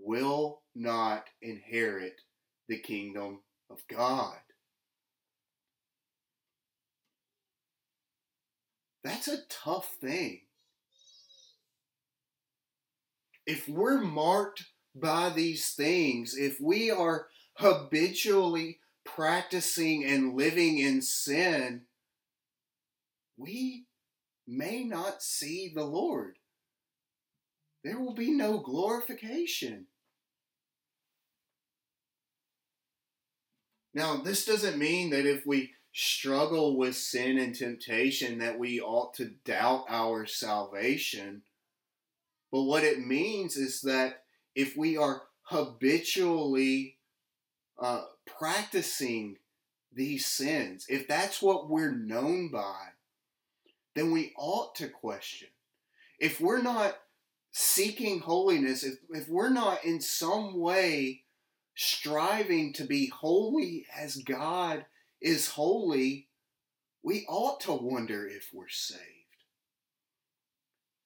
will 0.03 0.63
not 0.75 1.29
inherit 1.41 2.21
the 2.69 2.77
kingdom 2.77 3.39
of 3.71 3.79
God. 3.89 4.37
That's 9.05 9.29
a 9.29 9.45
tough 9.49 9.89
thing. 10.01 10.41
If 13.47 13.69
we're 13.69 14.01
marked 14.01 14.65
by 14.97 15.31
these 15.31 15.69
things, 15.69 16.37
if 16.37 16.61
we 16.61 16.91
are 16.91 17.29
habitually 17.59 18.81
practicing 19.05 20.05
and 20.05 20.35
living 20.35 20.79
in 20.79 21.01
sin, 21.01 21.83
we 23.37 23.85
may 24.49 24.83
not 24.83 25.23
see 25.23 25.71
the 25.73 25.85
Lord. 25.85 26.39
There 27.85 28.01
will 28.01 28.15
be 28.15 28.31
no 28.31 28.59
glorification. 28.59 29.87
Now, 33.93 34.17
this 34.17 34.45
doesn't 34.45 34.79
mean 34.79 35.11
that 35.11 35.27
if 35.27 35.47
we 35.47 35.73
struggle 35.93 36.77
with 36.77 36.97
sin 36.97 37.39
and 37.39 37.55
temptation 37.55 38.39
that 38.39 38.59
we 38.59 38.81
ought 38.81 39.15
to 39.15 39.27
doubt 39.45 39.85
our 39.89 40.27
salvation. 40.27 41.43
But 42.51 42.63
what 42.63 42.83
it 42.83 43.07
means 43.07 43.57
is 43.57 43.83
that 43.83 44.25
if 44.57 44.77
we 44.77 44.97
are 44.97 45.23
habitually 45.43 46.97
uh, 47.79 48.03
practicing 48.27 49.37
these 49.93 50.27
sins, 50.27 50.87
if 50.89 51.07
that's 51.07 51.41
what 51.41 51.71
we're 51.71 51.95
known 51.95 52.51
by, 52.51 52.89
then 53.95 54.11
we 54.11 54.33
ought 54.37 54.75
to 54.77 54.89
question. 54.89 55.49
If 56.19 56.41
we're 56.41 56.63
not 56.63 56.97
seeking 57.57 58.19
holiness, 58.19 58.83
if, 58.83 58.95
if 59.11 59.29
we're 59.29 59.49
not 59.49 59.85
in 59.85 60.01
some 60.01 60.59
way 60.59 61.23
striving 61.77 62.73
to 62.73 62.85
be 62.85 63.07
holy 63.07 63.87
as 63.97 64.17
God 64.17 64.85
is 65.21 65.51
holy, 65.51 66.27
we 67.05 67.25
ought 67.29 67.61
to 67.61 67.73
wonder 67.73 68.27
if 68.27 68.51
we're 68.53 68.69
saved. 68.69 69.01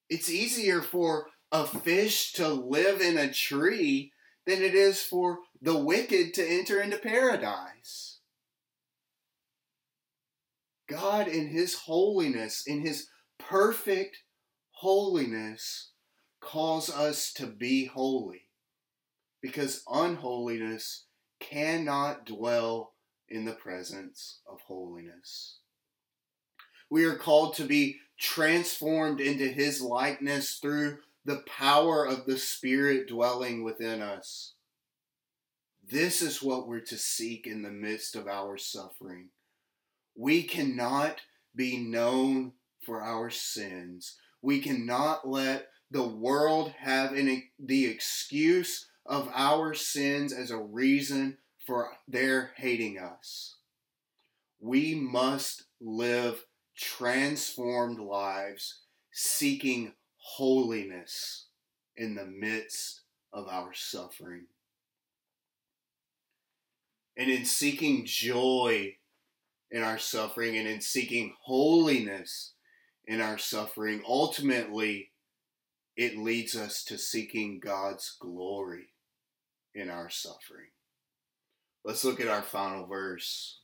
It's 0.09 0.31
easier 0.31 0.81
for 0.81 1.27
a 1.53 1.67
fish 1.67 2.33
to 2.35 2.49
live 2.49 3.03
in 3.03 3.19
a 3.19 3.31
tree 3.31 4.13
than 4.47 4.63
it 4.63 4.75
is 4.75 5.03
for 5.03 5.41
the 5.61 5.77
wicked 5.77 6.33
to 6.35 6.49
enter 6.49 6.81
into 6.81 6.97
paradise. 6.97 8.21
God, 10.89 11.29
in 11.29 11.49
His 11.49 11.75
holiness, 11.75 12.67
in 12.67 12.81
His 12.81 13.09
perfect 13.39 14.23
holiness, 14.71 15.88
calls 16.49 16.89
us 16.89 17.31
to 17.35 17.47
be 17.47 17.85
holy 17.85 18.41
because 19.43 19.83
unholiness 19.87 21.05
cannot 21.41 22.25
dwell 22.25 22.95
in 23.29 23.45
the 23.45 23.53
presence 23.53 24.39
of 24.51 24.59
holiness. 24.63 25.59
We 26.89 27.05
are 27.05 27.17
called 27.17 27.55
to 27.57 27.65
be 27.65 27.99
transformed 28.19 29.21
into 29.21 29.47
His 29.47 29.83
likeness 29.83 30.55
through 30.55 31.01
the 31.23 31.43
power 31.47 32.07
of 32.07 32.25
the 32.25 32.39
Spirit 32.39 33.09
dwelling 33.09 33.63
within 33.63 34.01
us. 34.01 34.55
This 35.87 36.23
is 36.23 36.43
what 36.43 36.67
we're 36.67 36.81
to 36.81 36.97
seek 36.97 37.47
in 37.47 37.61
the 37.61 37.71
midst 37.71 38.17
of 38.17 38.27
our 38.27 38.57
suffering. 38.57 39.29
We 40.17 40.45
cannot 40.45 41.21
be 41.55 41.77
known 41.77 42.53
for 42.81 43.03
our 43.03 43.29
sins. 43.29 44.17
We 44.41 44.61
cannot 44.61 45.29
let 45.29 45.69
the 45.91 46.07
world 46.07 46.73
have 46.79 47.15
any, 47.15 47.51
the 47.59 47.87
excuse 47.87 48.87
of 49.07 49.31
our 49.35 49.75
sins 49.75 50.33
as 50.33 50.51
a 50.51 50.59
reason 50.59 51.39
for 51.67 51.91
their 52.07 52.53
hating 52.57 52.99
us. 52.99 53.57
We 54.61 54.95
must 54.95 55.65
live 55.81 56.45
transformed 56.77 57.99
lives 57.99 58.81
seeking 59.13 59.93
holiness 60.17 61.47
in 61.97 62.15
the 62.15 62.27
midst 62.27 63.01
of 63.33 63.49
our 63.49 63.73
suffering. 63.75 64.47
And 67.17 67.31
in 67.31 67.45
seeking 67.45 68.05
joy 68.05 68.97
in 69.71 69.83
our 69.83 69.99
suffering 69.99 70.57
and 70.57 70.69
in 70.69 70.81
seeking 70.81 71.35
holiness 71.43 72.53
in 73.07 73.21
our 73.21 73.39
suffering, 73.39 74.03
ultimately, 74.07 75.08
it 75.99 76.17
leads 76.17 76.55
us 76.55 76.85
to 76.85 76.97
seeking 76.97 77.59
God's 77.59 78.17
glory 78.21 78.91
in 79.75 79.91
our 79.91 80.09
suffering. 80.09 80.69
Let's 81.85 82.05
look 82.05 82.21
at 82.21 82.29
our 82.29 82.43
final 82.43 82.87
verse. 82.87 83.59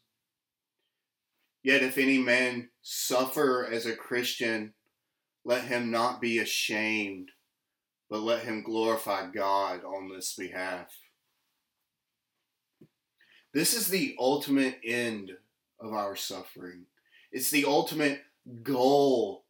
Yet 1.62 1.84
if 1.84 1.96
any 1.96 2.18
man 2.18 2.70
suffer 2.82 3.68
as 3.70 3.86
a 3.86 3.94
Christian, 3.94 4.74
let 5.44 5.62
him 5.62 5.92
not 5.92 6.20
be 6.20 6.40
ashamed, 6.40 7.30
but 8.10 8.22
let 8.22 8.42
him 8.42 8.64
glorify 8.64 9.30
God 9.30 9.84
on 9.84 10.10
this 10.12 10.34
behalf. 10.34 10.92
This 13.52 13.74
is 13.74 13.86
the 13.86 14.16
ultimate 14.18 14.80
end 14.84 15.30
of 15.78 15.92
our 15.92 16.16
suffering. 16.16 16.86
It's 17.30 17.52
the 17.52 17.64
ultimate 17.64 18.22
goal 18.64 19.43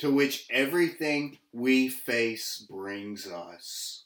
to 0.00 0.10
which 0.10 0.46
everything 0.50 1.36
we 1.52 1.86
face 1.86 2.64
brings 2.70 3.26
us. 3.26 4.04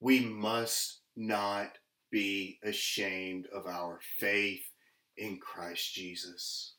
We 0.00 0.20
must 0.20 1.00
not 1.14 1.76
be 2.10 2.58
ashamed 2.62 3.46
of 3.54 3.66
our 3.66 4.00
faith 4.18 4.64
in 5.18 5.38
Christ 5.38 5.92
Jesus. 5.92 6.72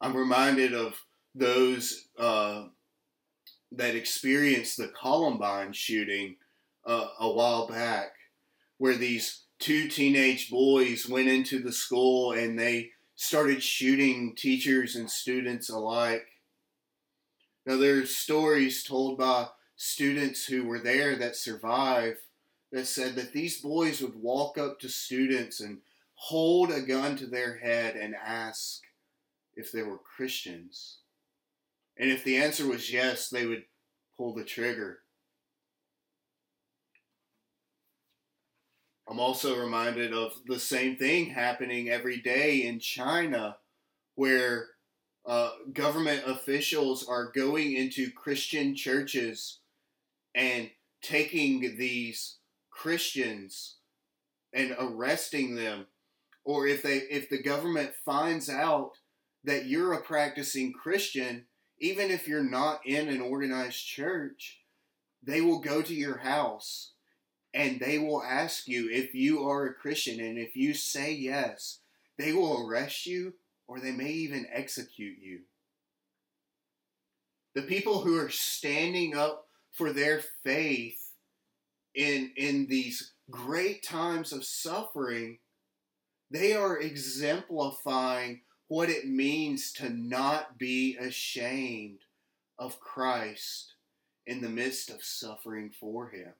I'm 0.00 0.16
reminded 0.16 0.72
of 0.72 0.94
those 1.34 2.08
uh, 2.18 2.64
that 3.72 3.94
experienced 3.94 4.78
the 4.78 4.88
Columbine 4.88 5.74
shooting 5.74 6.36
uh, 6.86 7.08
a 7.20 7.30
while 7.30 7.68
back, 7.68 8.12
where 8.78 8.96
these 8.96 9.42
two 9.58 9.88
teenage 9.88 10.48
boys 10.48 11.06
went 11.06 11.28
into 11.28 11.62
the 11.62 11.72
school 11.72 12.32
and 12.32 12.58
they 12.58 12.92
started 13.18 13.60
shooting 13.60 14.32
teachers 14.36 14.94
and 14.94 15.10
students 15.10 15.68
alike. 15.68 16.24
Now, 17.66 17.76
there's 17.76 18.14
stories 18.14 18.84
told 18.84 19.18
by 19.18 19.48
students 19.74 20.46
who 20.46 20.62
were 20.62 20.78
there 20.78 21.16
that 21.16 21.34
survived 21.34 22.20
that 22.70 22.86
said 22.86 23.16
that 23.16 23.32
these 23.32 23.60
boys 23.60 24.00
would 24.00 24.14
walk 24.14 24.56
up 24.56 24.78
to 24.78 24.88
students 24.88 25.58
and 25.58 25.78
hold 26.14 26.70
a 26.70 26.80
gun 26.80 27.16
to 27.16 27.26
their 27.26 27.56
head 27.56 27.96
and 27.96 28.14
ask 28.14 28.82
if 29.56 29.72
they 29.72 29.82
were 29.82 29.98
Christians. 29.98 30.98
And 31.96 32.10
if 32.10 32.22
the 32.22 32.36
answer 32.36 32.68
was 32.68 32.92
yes, 32.92 33.30
they 33.30 33.46
would 33.46 33.64
pull 34.16 34.32
the 34.32 34.44
trigger. 34.44 35.00
I'm 39.08 39.20
also 39.20 39.58
reminded 39.58 40.12
of 40.12 40.32
the 40.46 40.58
same 40.60 40.96
thing 40.96 41.30
happening 41.30 41.88
every 41.88 42.18
day 42.18 42.66
in 42.66 42.78
China, 42.78 43.56
where 44.16 44.66
uh, 45.26 45.50
government 45.72 46.22
officials 46.26 47.06
are 47.08 47.32
going 47.32 47.74
into 47.74 48.10
Christian 48.10 48.74
churches 48.74 49.60
and 50.34 50.70
taking 51.02 51.76
these 51.78 52.36
Christians 52.70 53.76
and 54.52 54.76
arresting 54.78 55.54
them. 55.54 55.86
Or 56.44 56.66
if 56.66 56.82
they 56.82 56.98
if 57.10 57.28
the 57.28 57.42
government 57.42 57.92
finds 58.04 58.48
out 58.48 58.92
that 59.44 59.66
you're 59.66 59.92
a 59.94 60.02
practicing 60.02 60.72
Christian 60.72 61.46
even 61.80 62.10
if 62.10 62.26
you're 62.26 62.42
not 62.42 62.80
in 62.84 63.08
an 63.08 63.20
organized 63.20 63.86
church, 63.86 64.60
they 65.22 65.40
will 65.40 65.60
go 65.60 65.82
to 65.82 65.94
your 65.94 66.18
house 66.18 66.92
and 67.58 67.80
they 67.80 67.98
will 67.98 68.22
ask 68.22 68.68
you 68.68 68.88
if 68.88 69.16
you 69.16 69.42
are 69.48 69.66
a 69.66 69.74
Christian. 69.74 70.20
And 70.20 70.38
if 70.38 70.54
you 70.56 70.74
say 70.74 71.12
yes, 71.12 71.80
they 72.16 72.32
will 72.32 72.64
arrest 72.64 73.04
you 73.04 73.34
or 73.66 73.80
they 73.80 73.90
may 73.90 74.10
even 74.10 74.46
execute 74.52 75.18
you. 75.20 75.40
The 77.56 77.62
people 77.62 78.02
who 78.02 78.16
are 78.16 78.30
standing 78.30 79.16
up 79.16 79.48
for 79.72 79.92
their 79.92 80.20
faith 80.44 81.14
in, 81.96 82.30
in 82.36 82.68
these 82.68 83.14
great 83.28 83.82
times 83.82 84.32
of 84.32 84.44
suffering, 84.44 85.38
they 86.30 86.54
are 86.54 86.78
exemplifying 86.78 88.42
what 88.68 88.88
it 88.88 89.08
means 89.08 89.72
to 89.72 89.88
not 89.88 90.58
be 90.58 90.96
ashamed 90.96 92.02
of 92.56 92.78
Christ 92.78 93.74
in 94.28 94.42
the 94.42 94.48
midst 94.48 94.90
of 94.90 95.02
suffering 95.02 95.70
for 95.70 96.10
Him. 96.10 96.34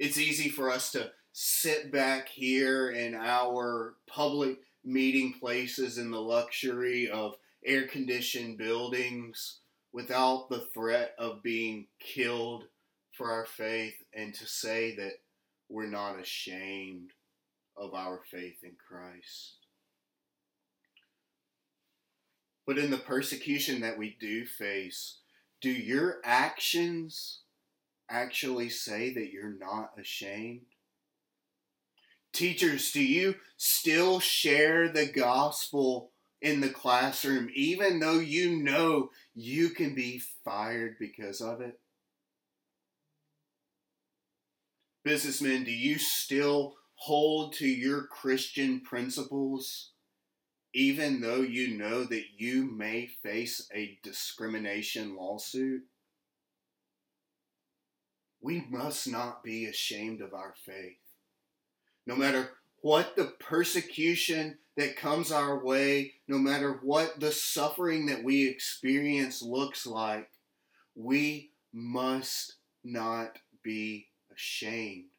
It's 0.00 0.16
easy 0.16 0.48
for 0.48 0.70
us 0.70 0.92
to 0.92 1.10
sit 1.34 1.92
back 1.92 2.26
here 2.26 2.90
in 2.90 3.14
our 3.14 3.96
public 4.08 4.56
meeting 4.82 5.34
places 5.38 5.98
in 5.98 6.10
the 6.10 6.22
luxury 6.22 7.10
of 7.10 7.34
air 7.66 7.86
conditioned 7.86 8.56
buildings 8.56 9.58
without 9.92 10.48
the 10.48 10.66
threat 10.72 11.14
of 11.18 11.42
being 11.42 11.86
killed 11.98 12.64
for 13.12 13.30
our 13.30 13.44
faith 13.44 13.92
and 14.14 14.32
to 14.32 14.46
say 14.46 14.96
that 14.96 15.20
we're 15.68 15.86
not 15.86 16.18
ashamed 16.18 17.10
of 17.76 17.92
our 17.92 18.22
faith 18.30 18.56
in 18.62 18.72
Christ. 18.88 19.56
But 22.66 22.78
in 22.78 22.90
the 22.90 22.96
persecution 22.96 23.82
that 23.82 23.98
we 23.98 24.16
do 24.18 24.46
face, 24.46 25.18
do 25.60 25.70
your 25.70 26.22
actions 26.24 27.40
actually 28.10 28.68
say 28.68 29.14
that 29.14 29.30
you're 29.30 29.56
not 29.58 29.92
ashamed? 29.98 30.66
Teachers, 32.32 32.92
do 32.92 33.02
you 33.02 33.36
still 33.56 34.20
share 34.20 34.88
the 34.88 35.06
gospel 35.06 36.12
in 36.42 36.60
the 36.60 36.70
classroom 36.70 37.50
even 37.54 38.00
though 38.00 38.18
you 38.18 38.62
know 38.62 39.10
you 39.34 39.70
can 39.70 39.94
be 39.94 40.22
fired 40.44 40.96
because 40.98 41.40
of 41.40 41.60
it? 41.60 41.78
Businessmen, 45.04 45.64
do 45.64 45.72
you 45.72 45.98
still 45.98 46.76
hold 46.94 47.54
to 47.54 47.66
your 47.66 48.06
Christian 48.06 48.80
principles 48.80 49.92
even 50.72 51.20
though 51.20 51.40
you 51.40 51.76
know 51.76 52.04
that 52.04 52.24
you 52.36 52.64
may 52.64 53.06
face 53.22 53.68
a 53.74 53.98
discrimination 54.02 55.16
lawsuit? 55.16 55.82
We 58.40 58.64
must 58.70 59.06
not 59.06 59.44
be 59.44 59.66
ashamed 59.66 60.22
of 60.22 60.32
our 60.32 60.54
faith. 60.64 60.96
No 62.06 62.16
matter 62.16 62.50
what 62.82 63.14
the 63.16 63.32
persecution 63.38 64.58
that 64.76 64.96
comes 64.96 65.30
our 65.30 65.62
way, 65.62 66.14
no 66.26 66.38
matter 66.38 66.80
what 66.82 67.20
the 67.20 67.32
suffering 67.32 68.06
that 68.06 68.24
we 68.24 68.48
experience 68.48 69.42
looks 69.42 69.86
like, 69.86 70.30
we 70.94 71.50
must 71.72 72.56
not 72.82 73.38
be 73.62 74.08
ashamed. 74.32 75.10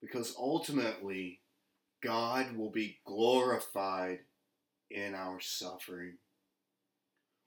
Because 0.00 0.34
ultimately, 0.38 1.40
God 2.02 2.56
will 2.56 2.70
be 2.70 2.98
glorified 3.04 4.20
in 4.90 5.14
our 5.14 5.40
suffering. 5.40 6.18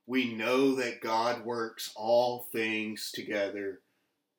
We 0.06 0.34
know 0.34 0.76
that 0.76 1.02
God 1.02 1.46
works 1.46 1.92
all 1.96 2.48
things 2.52 3.12
together 3.14 3.82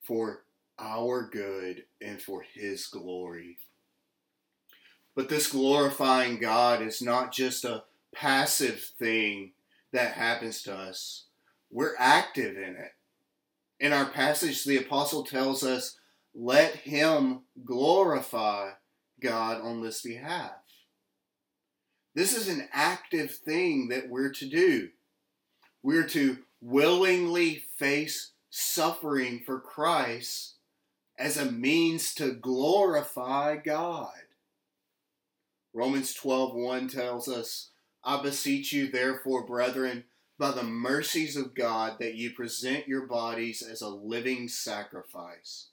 for 0.09 0.42
our 0.79 1.29
good 1.31 1.85
and 2.01 2.21
for 2.21 2.42
His 2.55 2.87
glory. 2.87 3.59
But 5.14 5.29
this 5.29 5.53
glorifying 5.53 6.40
God 6.40 6.81
is 6.81 7.03
not 7.03 7.31
just 7.31 7.64
a 7.66 7.85
passive 8.14 8.81
thing 8.99 9.53
that 9.92 10.12
happens 10.12 10.62
to 10.62 10.75
us, 10.75 11.25
we're 11.71 11.94
active 11.99 12.57
in 12.57 12.75
it. 12.77 12.92
In 13.79 13.92
our 13.92 14.07
passage, 14.07 14.64
the 14.64 14.79
apostle 14.79 15.25
tells 15.25 15.62
us, 15.62 15.99
let 16.35 16.75
him 16.75 17.40
glorify 17.64 18.71
God 19.21 19.61
on 19.61 19.83
this 19.83 20.01
behalf. 20.01 20.53
This 22.14 22.35
is 22.35 22.49
an 22.49 22.66
active 22.73 23.33
thing 23.33 23.88
that 23.88 24.09
we're 24.09 24.33
to 24.33 24.47
do. 24.47 24.88
We're 25.83 26.07
to 26.09 26.38
willingly 26.62 27.64
face 27.77 28.33
suffering 28.51 29.43
for 29.45 29.61
Christ 29.61 30.55
as 31.19 31.37
a 31.37 31.51
means 31.51 32.15
to 32.15 32.33
glorify 32.33 33.57
God. 33.57 34.23
Romans 35.73 36.15
12:1 36.15 36.89
tells 36.89 37.29
us, 37.29 37.71
I 38.05 38.23
beseech 38.23 38.73
you 38.73 38.91
therefore, 38.91 39.45
brethren, 39.45 40.05
by 40.39 40.53
the 40.53 40.63
mercies 40.63 41.37
of 41.37 41.55
God, 41.55 41.99
that 41.99 42.15
you 42.15 42.31
present 42.31 42.87
your 42.87 43.07
bodies 43.07 43.61
as 43.61 43.83
a 43.83 43.89
living 43.89 44.49
sacrifice, 44.49 45.69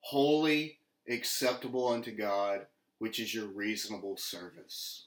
holy, 0.00 0.78
acceptable 1.08 1.88
unto 1.88 2.12
God, 2.12 2.66
which 2.98 3.18
is 3.18 3.34
your 3.34 3.46
reasonable 3.46 4.16
service. 4.18 5.06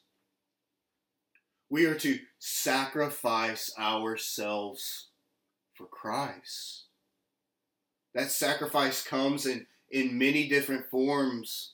We 1.70 1.86
are 1.86 1.98
to 2.00 2.20
sacrifice 2.40 3.72
ourselves 3.78 5.10
for 5.74 5.86
Christ. 5.86 6.83
That 8.13 8.32
sacrifice 8.32 9.04
comes 9.04 9.45
in, 9.45 9.65
in 9.89 10.17
many 10.17 10.47
different 10.47 10.89
forms, 10.89 11.73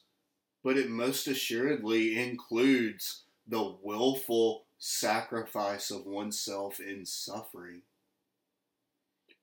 but 0.63 0.77
it 0.77 0.89
most 0.89 1.27
assuredly 1.27 2.17
includes 2.17 3.23
the 3.47 3.75
willful 3.81 4.65
sacrifice 4.77 5.91
of 5.91 6.05
oneself 6.05 6.79
in 6.79 7.05
suffering. 7.05 7.81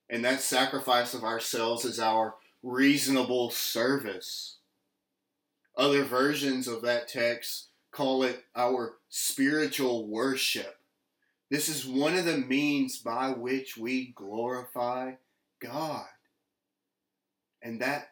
And 0.09 0.23
that 0.25 0.41
sacrifice 0.41 1.13
of 1.13 1.23
ourselves 1.23 1.85
is 1.85 1.99
our 1.99 2.35
reasonable 2.63 3.51
service. 3.51 4.57
Other 5.75 6.03
versions 6.03 6.67
of 6.67 6.81
that 6.83 7.07
text 7.07 7.67
call 7.91 8.23
it 8.23 8.43
our 8.55 8.95
spiritual 9.09 10.07
worship. 10.07 10.77
This 11.49 11.69
is 11.69 11.85
one 11.85 12.17
of 12.17 12.25
the 12.25 12.37
means 12.37 12.97
by 12.97 13.29
which 13.29 13.77
we 13.77 14.13
glorify 14.15 15.13
God. 15.59 16.05
And 17.61 17.81
that 17.81 18.09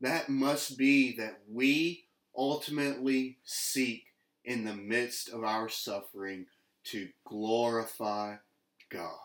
that 0.00 0.28
must 0.28 0.78
be 0.78 1.16
that 1.16 1.40
we 1.50 2.04
ultimately 2.36 3.38
seek 3.44 4.04
in 4.44 4.64
the 4.64 4.74
midst 4.74 5.28
of 5.28 5.44
our 5.44 5.68
suffering 5.68 6.46
to 6.84 7.08
glorify 7.26 8.36
God. 8.90 9.18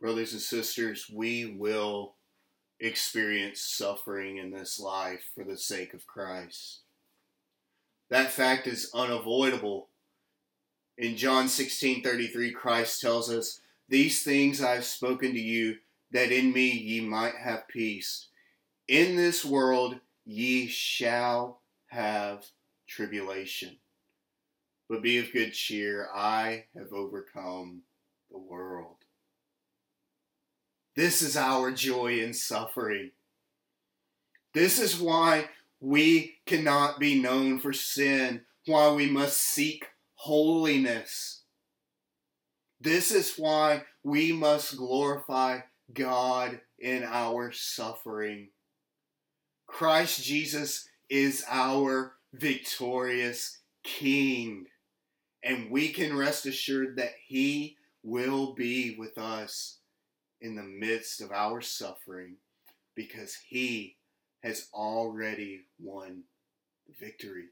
Brothers 0.00 0.32
and 0.32 0.42
sisters, 0.42 1.10
we 1.12 1.56
will 1.58 2.14
experience 2.80 3.60
suffering 3.60 4.36
in 4.36 4.50
this 4.50 4.78
life 4.78 5.30
for 5.34 5.44
the 5.44 5.56
sake 5.56 5.94
of 5.94 6.06
Christ. 6.06 6.80
That 8.10 8.30
fact 8.30 8.66
is 8.66 8.90
unavoidable. 8.94 9.88
In 10.96 11.16
John 11.16 11.48
16 11.48 12.02
33, 12.02 12.52
Christ 12.52 13.00
tells 13.00 13.30
us, 13.30 13.60
These 13.88 14.22
things 14.22 14.62
I 14.62 14.74
have 14.74 14.84
spoken 14.84 15.32
to 15.32 15.40
you 15.40 15.78
that 16.12 16.32
in 16.32 16.52
me 16.52 16.70
ye 16.70 17.00
might 17.00 17.34
have 17.36 17.68
peace. 17.68 18.28
In 18.86 19.16
this 19.16 19.44
world 19.44 19.96
ye 20.24 20.66
shall 20.66 21.60
have 21.88 22.44
tribulation. 22.86 23.76
But 24.88 25.02
be 25.02 25.18
of 25.18 25.32
good 25.32 25.52
cheer, 25.52 26.08
I 26.14 26.64
have 26.74 26.92
overcome 26.92 27.82
the 28.30 28.38
world. 28.38 28.96
This 30.96 31.22
is 31.22 31.36
our 31.36 31.70
joy 31.70 32.20
in 32.20 32.32
suffering. 32.32 33.10
This 34.54 34.78
is 34.78 34.98
why 34.98 35.48
we 35.80 36.38
cannot 36.46 36.98
be 36.98 37.20
known 37.20 37.60
for 37.60 37.72
sin, 37.72 38.40
why 38.66 38.90
we 38.92 39.08
must 39.08 39.38
seek 39.38 39.86
holiness. 40.14 41.42
This 42.80 43.10
is 43.10 43.36
why 43.36 43.84
we 44.02 44.32
must 44.32 44.76
glorify 44.76 45.60
God 45.92 46.60
in 46.78 47.02
our 47.04 47.52
suffering. 47.52 48.48
Christ 49.66 50.22
Jesus 50.22 50.88
is 51.08 51.44
our 51.48 52.14
victorious 52.32 53.58
King, 53.84 54.66
and 55.42 55.70
we 55.70 55.88
can 55.88 56.16
rest 56.16 56.46
assured 56.46 56.96
that 56.96 57.14
He 57.26 57.76
will 58.02 58.54
be 58.54 58.96
with 58.98 59.16
us 59.16 59.78
in 60.40 60.54
the 60.56 60.62
midst 60.62 61.20
of 61.20 61.32
our 61.32 61.60
suffering 61.60 62.36
because 62.94 63.36
He 63.48 63.96
has 64.42 64.68
already 64.72 65.62
won 65.80 66.22
the 66.86 66.94
victory. 66.98 67.46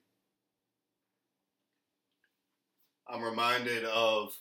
I'm 3.08 3.22
reminded 3.22 3.84
of 3.84 4.32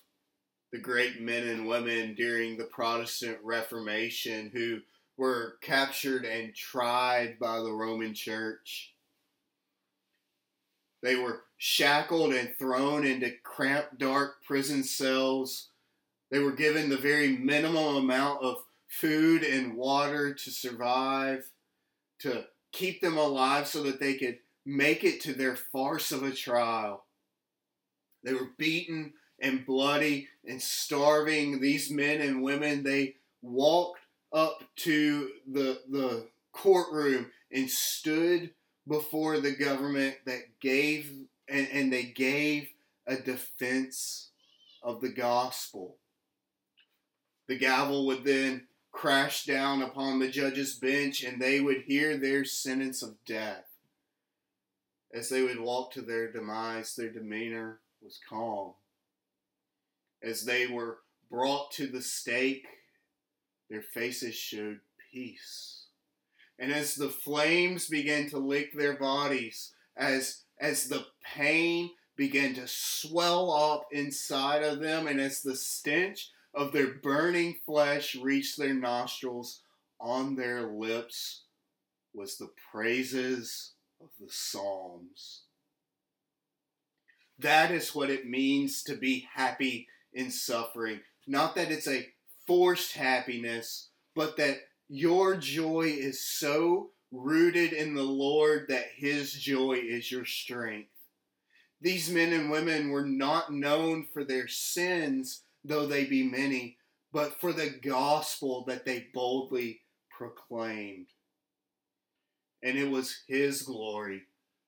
the 0.76 0.82
great 0.82 1.22
men 1.22 1.48
and 1.48 1.66
women 1.66 2.14
during 2.16 2.58
the 2.58 2.66
Protestant 2.66 3.38
Reformation 3.42 4.52
who 4.54 4.80
were 5.16 5.56
captured 5.62 6.26
and 6.26 6.54
tried 6.54 7.40
by 7.40 7.60
the 7.60 7.72
Roman 7.72 8.14
Church. 8.14 8.94
They 11.02 11.16
were 11.16 11.44
shackled 11.56 12.34
and 12.34 12.50
thrown 12.60 13.06
into 13.06 13.32
cramped, 13.42 14.00
dark 14.00 14.44
prison 14.44 14.84
cells. 14.84 15.70
They 16.30 16.40
were 16.40 16.52
given 16.52 16.90
the 16.90 16.98
very 16.98 17.38
minimum 17.38 17.96
amount 17.96 18.44
of 18.44 18.58
food 18.90 19.44
and 19.44 19.78
water 19.78 20.34
to 20.34 20.52
survive, 20.52 21.50
to 22.20 22.48
keep 22.74 23.00
them 23.00 23.18
alive 23.18 23.66
so 23.66 23.82
that 23.84 24.02
they 24.02 24.16
could 24.16 24.40
make 24.66 25.06
it 25.06 25.22
to 25.22 25.34
their 25.34 25.56
farce 25.56 26.12
of 26.12 26.24
a 26.24 26.32
trial. 26.32 27.06
They 28.26 28.34
were 28.34 28.50
beaten 28.58 29.14
and 29.40 29.66
bloody 29.66 30.28
and 30.48 30.62
starving. 30.62 31.60
These 31.60 31.92
men 31.92 32.22
and 32.22 32.44
women, 32.44 32.84
they 32.84 33.16
walked 33.42 34.02
up 34.34 34.64
to 34.78 35.30
the, 35.52 35.82
the 35.90 36.28
courtroom 36.52 37.32
and 37.52 37.70
stood 37.70 38.52
before 38.88 39.40
the 39.40 39.56
government 39.56 40.16
that 40.26 40.60
gave, 40.60 41.12
and, 41.50 41.68
and 41.72 41.94
they 41.94 42.04
gave 42.04 42.70
a 43.08 43.16
defense 43.16 44.30
of 44.84 45.02
the 45.02 45.10
gospel. 45.10 45.98
The 47.48 47.58
gavel 47.58 48.06
would 48.08 48.24
then 48.24 48.68
crash 48.92 49.46
down 49.46 49.82
upon 49.82 50.20
the 50.20 50.30
judge's 50.30 50.76
bench 50.76 51.24
and 51.24 51.42
they 51.42 51.60
would 51.60 51.84
hear 51.86 52.18
their 52.18 52.46
sentence 52.46 53.04
of 53.04 53.16
death. 53.26 53.66
As 55.14 55.30
they 55.30 55.42
would 55.42 55.60
walk 55.60 55.92
to 55.94 56.02
their 56.02 56.32
demise, 56.32 56.96
their 56.96 57.12
demeanor 57.12 57.80
was 58.02 58.20
calm. 58.28 58.74
As 60.24 60.46
they 60.46 60.68
were 60.68 61.00
brought 61.30 61.72
to 61.74 61.88
the 61.88 62.02
stake, 62.02 62.66
their 63.70 63.82
faces 63.82 64.36
showed 64.36 64.80
peace. 65.12 65.86
And 66.58 66.72
as 66.72 66.96
the 66.96 67.10
flames 67.10 67.88
began 67.88 68.30
to 68.30 68.38
lick 68.38 68.74
their 68.74 68.96
bodies, 68.96 69.74
as, 69.98 70.44
as 70.60 70.88
the 70.88 71.06
pain 71.24 71.92
began 72.16 72.54
to 72.56 72.68
swell 72.68 73.52
up 73.52 73.88
inside 73.92 74.64
of 74.64 74.80
them, 74.80 75.08
and 75.08 75.20
as 75.20 75.42
the 75.42 75.56
stench 75.56 76.32
of 76.54 76.72
their 76.72 76.94
burning 76.94 77.58
flesh 77.66 78.16
reached 78.16 78.58
their 78.58 78.74
nostrils, 78.74 79.62
on 80.00 80.36
their 80.36 80.68
lips 80.68 81.44
was 82.14 82.38
the 82.38 82.50
praises 82.72 83.72
of 84.02 84.10
the 84.20 84.32
Psalms. 84.32 85.42
That 87.40 87.72
is 87.72 87.94
what 87.94 88.10
it 88.10 88.28
means 88.28 88.84
to 88.84 88.96
be 88.96 89.28
happy 89.34 89.88
in 90.16 90.32
suffering. 90.32 91.02
Not 91.28 91.56
that 91.56 91.72
it's 91.72 91.88
a 91.88 92.08
forced 92.48 92.94
happiness, 92.94 93.90
but 94.16 94.38
that 94.38 94.58
your 94.88 95.36
joy 95.36 95.94
is 95.98 96.26
so 96.26 96.92
rooted 97.12 97.74
in 97.74 97.94
the 97.94 98.04
Lord 98.04 98.66
that 98.70 98.86
His 98.96 99.34
joy 99.34 99.74
is 99.74 100.12
your 100.12 100.26
strength. 100.26 100.90
These 101.82 102.10
men 102.10 102.34
and 102.34 102.50
women 102.50 102.90
were 102.90 103.06
not 103.06 103.54
known 103.54 104.08
for 104.12 104.24
their 104.24 104.48
sins, 104.48 105.44
though 105.64 105.86
they 105.86 106.06
be 106.06 106.24
many, 106.24 106.78
but 107.12 107.40
for 107.40 107.54
the 107.54 107.70
gospel 107.70 108.64
that 108.68 108.86
they 108.86 109.08
boldly 109.14 109.82
proclaimed. 110.10 111.08
And 112.64 112.78
it 112.78 112.90
was 112.90 113.24
His 113.28 113.62
glory 113.62 114.24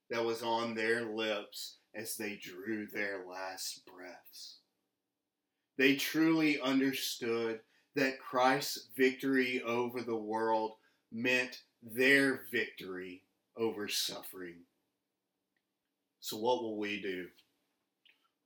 that 0.10 0.23
was 0.23 0.43
on 0.43 0.75
their 0.75 1.05
lips 1.05 1.77
as 1.95 2.15
they 2.15 2.39
drew 2.41 2.88
their 2.88 3.25
last 3.27 3.81
breaths. 3.86 4.57
They 5.77 5.95
truly 5.95 6.59
understood 6.59 7.59
that 7.95 8.19
Christ's 8.19 8.89
victory 8.95 9.61
over 9.63 10.01
the 10.01 10.15
world 10.15 10.73
meant 11.11 11.61
their 11.81 12.41
victory 12.51 13.23
over 13.55 13.87
suffering. 13.87 14.57
So, 16.19 16.37
what 16.37 16.61
will 16.61 16.77
we 16.77 17.01
do? 17.01 17.27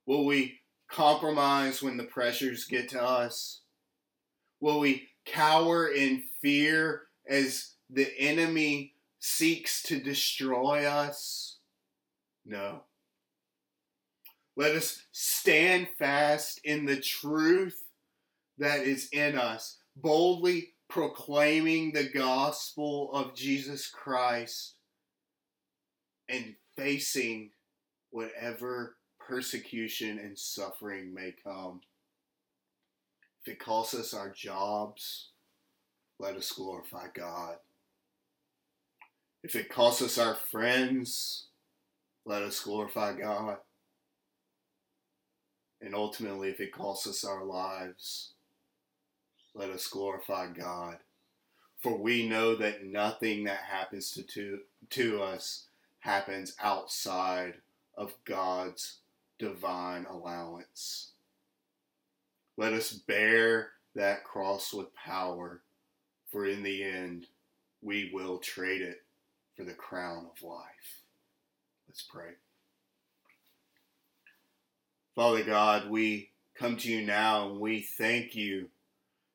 Will 0.06 0.24
we 0.24 0.60
compromise 0.88 1.82
when 1.82 1.96
the 1.96 2.04
pressures 2.04 2.64
get 2.64 2.88
to 2.90 3.02
us? 3.02 3.60
Will 4.60 4.78
we 4.78 5.08
cower 5.24 5.88
in 5.88 6.22
fear 6.40 7.02
as 7.28 7.74
the 7.90 8.08
enemy 8.18 8.94
seeks 9.18 9.82
to 9.84 10.00
destroy 10.00 10.84
us? 10.84 11.58
No. 12.44 12.82
Let 14.56 14.74
us 14.74 15.02
stand 15.12 15.88
fast 15.98 16.60
in 16.64 16.84
the 16.84 17.00
truth 17.00 17.84
that 18.58 18.80
is 18.80 19.08
in 19.12 19.38
us, 19.38 19.78
boldly 19.96 20.74
proclaiming 20.88 21.92
the 21.92 22.04
gospel 22.04 23.10
of 23.14 23.34
Jesus 23.34 23.88
Christ 23.88 24.74
and 26.28 26.54
facing 26.76 27.50
whatever 28.10 28.96
persecution 29.18 30.18
and 30.18 30.38
suffering 30.38 31.14
may 31.14 31.34
come. 31.42 31.80
If 33.44 33.54
it 33.54 33.58
costs 33.58 33.94
us 33.94 34.12
our 34.12 34.28
jobs, 34.28 35.30
let 36.18 36.36
us 36.36 36.52
glorify 36.52 37.06
God. 37.14 37.56
If 39.42 39.56
it 39.56 39.70
costs 39.70 40.02
us 40.02 40.18
our 40.18 40.34
friends, 40.34 41.46
let 42.24 42.42
us 42.42 42.60
glorify 42.60 43.18
God. 43.18 43.56
And 45.82 45.94
ultimately, 45.94 46.48
if 46.48 46.60
it 46.60 46.72
costs 46.72 47.08
us 47.08 47.24
our 47.24 47.44
lives, 47.44 48.30
let 49.54 49.70
us 49.70 49.88
glorify 49.88 50.46
God. 50.46 50.98
For 51.80 51.98
we 51.98 52.28
know 52.28 52.54
that 52.54 52.84
nothing 52.84 53.44
that 53.44 53.58
happens 53.68 54.12
to, 54.12 54.22
to, 54.22 54.60
to 54.90 55.22
us 55.22 55.66
happens 55.98 56.54
outside 56.62 57.54
of 57.96 58.14
God's 58.24 58.98
divine 59.38 60.06
allowance. 60.08 61.10
Let 62.56 62.72
us 62.72 62.92
bear 62.92 63.70
that 63.96 64.24
cross 64.24 64.72
with 64.72 64.94
power, 64.94 65.60
for 66.30 66.46
in 66.46 66.62
the 66.62 66.84
end, 66.84 67.26
we 67.82 68.10
will 68.14 68.38
trade 68.38 68.82
it 68.82 69.02
for 69.56 69.64
the 69.64 69.74
crown 69.74 70.26
of 70.34 70.42
life. 70.42 71.02
Let's 71.88 72.02
pray. 72.02 72.30
Father 75.14 75.44
God, 75.44 75.90
we 75.90 76.30
come 76.54 76.76
to 76.78 76.90
you 76.90 77.04
now 77.04 77.50
and 77.50 77.60
we 77.60 77.82
thank 77.82 78.34
you 78.34 78.68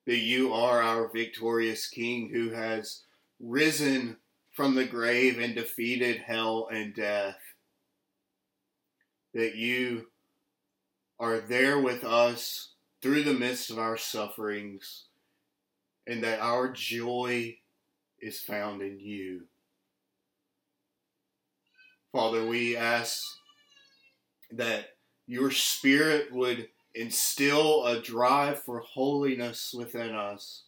that 0.07 0.17
you 0.17 0.53
are 0.53 0.81
our 0.81 1.07
victorious 1.07 1.87
King 1.87 2.31
who 2.33 2.49
has 2.49 3.03
risen 3.39 4.17
from 4.53 4.73
the 4.73 4.85
grave 4.85 5.37
and 5.37 5.53
defeated 5.53 6.17
hell 6.17 6.67
and 6.71 6.95
death. 6.95 7.37
That 9.35 9.55
you 9.55 10.07
are 11.19 11.39
there 11.39 11.79
with 11.79 12.03
us 12.03 12.69
through 13.03 13.23
the 13.23 13.33
midst 13.33 13.69
of 13.69 13.77
our 13.77 13.97
sufferings, 13.97 15.03
and 16.07 16.23
that 16.23 16.39
our 16.39 16.71
joy 16.71 17.55
is 18.19 18.39
found 18.39 18.81
in 18.81 18.99
you. 18.99 19.41
Father, 22.11 22.47
we 22.47 22.75
ask 22.75 23.21
that 24.51 24.96
your 25.27 25.51
Spirit 25.51 26.31
would 26.31 26.69
instill 26.95 27.85
a 27.85 28.01
drive 28.01 28.63
for 28.63 28.79
holiness 28.79 29.73
within 29.77 30.15
us, 30.15 30.63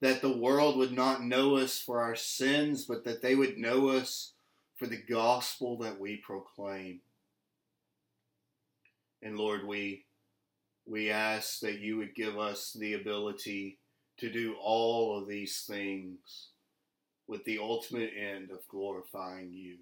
that 0.00 0.20
the 0.20 0.36
world 0.36 0.76
would 0.76 0.92
not 0.92 1.24
know 1.24 1.56
us 1.56 1.80
for 1.80 2.00
our 2.00 2.14
sins, 2.14 2.84
but 2.84 3.04
that 3.04 3.22
they 3.22 3.34
would 3.34 3.58
know 3.58 3.88
us 3.88 4.32
for 4.76 4.86
the 4.86 5.02
gospel 5.08 5.78
that 5.78 5.98
we 5.98 6.16
proclaim. 6.16 7.00
And 9.22 9.38
Lord, 9.38 9.66
we 9.66 10.04
we 10.86 11.10
ask 11.10 11.60
that 11.60 11.80
you 11.80 11.96
would 11.96 12.14
give 12.14 12.38
us 12.38 12.76
the 12.78 12.92
ability 12.92 13.78
to 14.18 14.30
do 14.30 14.54
all 14.62 15.18
of 15.18 15.26
these 15.26 15.62
things 15.66 16.48
with 17.26 17.42
the 17.44 17.58
ultimate 17.58 18.10
end 18.14 18.50
of 18.50 18.68
glorifying 18.68 19.50
you 19.50 19.78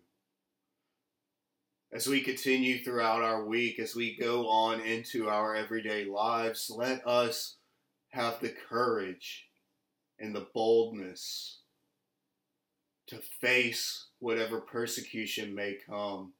as 1.92 2.06
we 2.06 2.22
continue 2.22 2.82
throughout 2.82 3.22
our 3.22 3.44
week, 3.44 3.78
as 3.78 3.94
we 3.94 4.16
go 4.16 4.48
on 4.48 4.80
into 4.80 5.28
our 5.28 5.54
everyday 5.54 6.06
lives, 6.06 6.70
let 6.74 7.06
us 7.06 7.56
have 8.10 8.40
the 8.40 8.54
courage 8.68 9.48
and 10.18 10.34
the 10.34 10.46
boldness 10.54 11.58
to 13.08 13.16
face 13.40 14.06
whatever 14.20 14.60
persecution 14.60 15.54
may 15.54 15.76
come. 15.86 16.32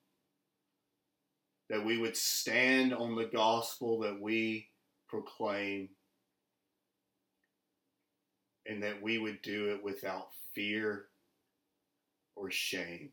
That 1.68 1.84
we 1.84 1.98
would 1.98 2.16
stand 2.16 2.94
on 2.94 3.14
the 3.14 3.26
gospel 3.26 4.00
that 4.00 4.20
we 4.20 4.68
proclaim, 5.08 5.90
and 8.66 8.82
that 8.82 9.02
we 9.02 9.18
would 9.18 9.42
do 9.42 9.70
it 9.74 9.84
without 9.84 10.28
fear 10.54 11.06
or 12.36 12.50
shame. 12.50 13.10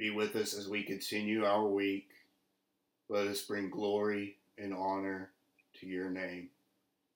Be 0.00 0.08
with 0.08 0.34
us 0.34 0.54
as 0.54 0.66
we 0.66 0.82
continue 0.82 1.44
our 1.44 1.66
week. 1.66 2.08
Let 3.10 3.26
us 3.26 3.42
bring 3.42 3.68
glory 3.68 4.38
and 4.56 4.72
honor 4.72 5.28
to 5.78 5.86
your 5.86 6.08
name. 6.08 6.48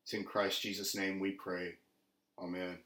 It's 0.03 0.13
in 0.13 0.23
Christ 0.23 0.61
Jesus' 0.61 0.95
name 0.95 1.19
we 1.19 1.31
pray. 1.31 1.77
Amen. 2.39 2.84